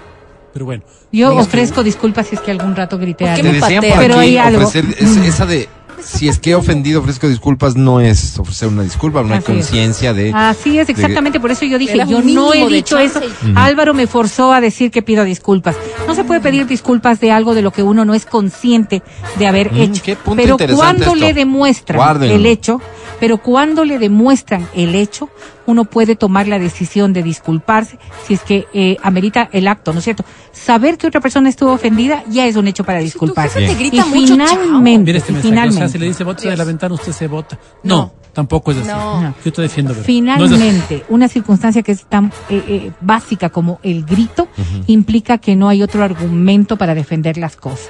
Pero 0.53 0.65
bueno, 0.65 0.83
Yo 1.13 1.33
ofrezco 1.37 1.81
disculpas 1.83 2.27
si 2.27 2.35
es 2.35 2.41
que 2.41 2.51
algún 2.51 2.75
rato 2.75 2.97
grité 2.97 3.23
¿Por 3.25 3.35
qué 3.35 3.39
algo. 3.41 3.53
me 3.53 3.59
Te 3.59 3.65
decían 3.65 3.83
por 3.93 3.99
Pero 3.99 4.13
aquí, 4.15 4.23
hay 4.23 4.37
algo. 4.37 4.67
ofrecer 4.67 4.85
es- 4.99 5.15
esa 5.25 5.45
de 5.45 5.69
si 6.03 6.27
es 6.27 6.39
que 6.39 6.49
he 6.49 6.55
ofendido, 6.55 6.99
ofrezco 6.99 7.29
disculpas, 7.29 7.75
no 7.77 8.01
es 8.01 8.37
ofrecer 8.39 8.67
una 8.67 8.81
disculpa, 8.83 9.21
no 9.23 9.33
hay 9.35 9.39
conciencia 9.41 10.13
de. 10.13 10.31
Así 10.33 10.77
es, 10.79 10.89
exactamente 10.89 11.39
por 11.39 11.51
eso 11.51 11.63
yo 11.63 11.77
dije, 11.77 11.95
yo 12.09 12.21
no 12.23 12.53
he 12.53 12.67
dicho 12.67 12.97
eso. 12.97 13.21
y- 13.23 13.53
Álvaro 13.55 13.93
me 13.93 14.07
forzó 14.07 14.51
a 14.51 14.59
decir 14.59 14.91
que 14.91 15.01
pido 15.01 15.23
disculpas. 15.23 15.75
No 16.11 16.15
se 16.15 16.23
puede 16.25 16.41
pedir 16.41 16.67
disculpas 16.67 17.19
de 17.21 17.31
algo 17.31 17.53
de 17.55 17.61
lo 17.61 17.71
que 17.71 17.83
uno 17.83 18.03
no 18.03 18.13
es 18.13 18.25
consciente 18.25 19.01
de 19.39 19.47
haber 19.47 19.71
Mm, 19.71 19.77
hecho. 19.77 20.01
qué 20.03 20.15
punto 20.17 20.41
Pero 20.57 20.75
cuando 20.75 21.03
esto. 21.05 21.15
le 21.15 21.33
demuestran 21.33 21.97
Guárdenlo. 21.97 22.35
el 22.35 22.45
hecho, 22.45 22.81
pero 23.19 23.37
cuando 23.37 23.85
le 23.85 23.97
demuestran 23.97 24.67
el 24.75 24.93
hecho, 24.95 25.29
uno 25.65 25.85
puede 25.85 26.15
tomar 26.17 26.47
la 26.49 26.59
decisión 26.59 27.13
de 27.13 27.23
disculparse 27.23 27.97
si 28.27 28.33
es 28.33 28.41
que 28.41 28.67
eh, 28.73 28.97
amerita 29.03 29.47
el 29.53 29.67
acto, 29.69 29.93
¿no 29.93 29.99
es 29.99 30.03
cierto? 30.03 30.25
Saber 30.51 30.97
que 30.97 31.07
otra 31.07 31.21
persona 31.21 31.47
estuvo 31.47 31.71
ofendida 31.71 32.23
ya 32.29 32.45
es 32.45 32.57
un 32.57 32.67
hecho 32.67 32.83
para 32.83 32.99
disculparse. 32.99 33.65
te 33.65 33.75
grita 33.75 33.97
y 34.05 34.09
mucho, 34.09 34.33
finalmente, 34.33 35.05
mira 35.13 35.17
este. 35.19 35.31
O 35.31 35.35
sea, 35.35 35.43
finalmente, 35.43 35.87
si 35.89 35.97
le 35.97 36.07
dice 36.07 36.23
bótese 36.25 36.49
de 36.49 36.57
la 36.57 36.65
ventana, 36.65 36.93
usted 36.95 37.13
se 37.13 37.27
vota. 37.27 37.57
No. 37.83 37.95
No, 37.95 38.13
tampoco 38.33 38.71
es 38.71 38.77
así. 38.79 38.87
No. 38.87 39.33
Yo 39.43 39.53
te 39.53 39.61
defiendo. 39.61 39.93
No 39.93 39.99
así. 39.99 40.05
Finalmente, 40.05 41.05
una 41.09 41.27
circunstancia 41.27 41.81
que 41.83 41.91
es 41.91 42.05
tan 42.05 42.27
eh, 42.49 42.63
eh, 42.67 42.91
básica 43.01 43.49
como 43.49 43.79
el 43.83 44.03
grito 44.05 44.47
implica 44.87 45.37
que 45.37 45.55
no 45.55 45.69
hay 45.69 45.83
otro 45.83 46.03
argumento 46.03 46.77
para 46.77 46.95
defender 46.95 47.37
las 47.37 47.55
cosas. 47.55 47.89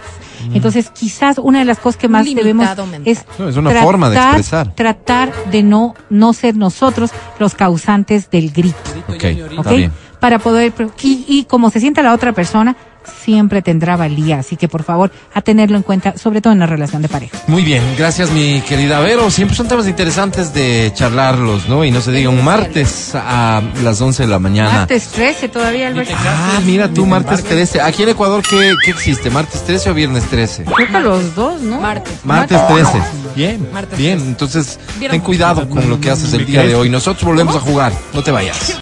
Entonces, 0.54 0.90
quizás 0.90 1.38
una 1.38 1.60
de 1.60 1.66
las 1.66 1.78
cosas 1.78 1.98
que 2.02 2.08
más 2.08 2.26
debemos 2.26 2.66
mental. 2.66 3.02
es, 3.06 3.26
No, 3.38 3.48
es 3.48 3.56
una 3.58 3.72
forma 3.84 4.10
de 4.10 4.18
expresar. 4.18 4.74
tratar 4.74 5.32
de 5.52 5.62
no 5.62 5.94
no 6.10 6.34
ser 6.34 6.56
nosotros 6.56 7.12
los 7.40 7.54
causantes 7.54 8.30
del 8.32 8.52
grito, 8.52 8.78
Ok, 9.08 9.16
¿ok? 9.16 9.24
está 9.58 9.72
bien. 9.74 9.92
Para 10.20 10.40
poder 10.40 10.74
y, 11.04 11.26
y 11.28 11.44
como 11.46 11.70
se 11.70 11.80
sienta 11.80 12.02
la 12.02 12.14
otra 12.14 12.32
persona 12.34 12.76
siempre 13.04 13.62
tendrá 13.62 13.96
valía, 13.96 14.40
así 14.40 14.58
que 14.58 14.68
por 14.68 14.84
favor 14.84 15.12
a 15.34 15.42
tenerlo 15.42 15.78
en 15.78 15.84
cuenta, 15.84 16.18
sobre 16.18 16.42
todo 16.42 16.54
en 16.54 16.60
la 16.60 16.66
relación 16.66 17.02
de 17.02 17.10
pareja. 17.10 17.38
Muy 17.48 17.64
bien, 17.64 17.84
gracias 17.98 18.32
mi 18.32 18.62
querida 18.62 19.00
Vero. 19.00 19.30
Siempre 19.30 19.56
son 19.56 19.68
temas 19.68 19.88
interesantes 19.88 20.54
de 20.54 20.92
charlarlos, 20.94 21.68
¿no? 21.68 21.84
Y 21.86 21.92
no 21.92 22.02
se 22.02 22.12
diga 22.12 22.30
un 22.30 22.44
martes 22.44 23.14
a 23.16 23.62
las 23.84 24.02
11 24.02 24.24
de 24.24 24.30
la 24.30 24.40
mañana. 24.40 24.72
Martes 24.72 25.08
13 25.10 25.50
todavía, 25.50 25.88
Alberto. 25.88 26.14
Ah, 26.18 26.60
mira 26.66 26.88
tú, 26.92 27.06
martes 27.06 27.44
13. 27.44 27.82
Aquí 27.82 28.04
en 28.04 28.10
Ecuador, 28.10 28.44
¿qué, 28.48 28.74
qué 28.84 28.92
existe? 28.92 29.30
¿Martes 29.30 29.64
13 29.64 29.92
o 29.92 29.94
viernes 29.94 30.26
13? 30.26 30.66
Creo 30.66 30.88
que 30.88 31.00
los 31.00 31.36
dos, 31.36 31.62
¿no? 31.62 31.80
Martes. 31.82 32.14
Martes 32.24 32.60
13. 32.68 33.02
Bien, 33.36 33.68
Martes 33.72 33.98
bien. 33.98 34.18
13. 34.18 34.30
Entonces, 34.30 34.80
ten 35.00 35.22
cuidado 35.22 35.68
con 35.70 35.90
lo 35.90 36.00
que 36.00 36.10
haces 36.10 36.34
el 36.34 36.46
día 36.46 36.64
de 36.64 36.76
hoy. 36.76 36.90
Nosotros 36.90 37.24
volvemos 37.24 37.56
a 37.56 37.60
jugar. 37.60 37.94
No 38.14 38.24
te 38.24 38.32
vayas. 38.32 38.82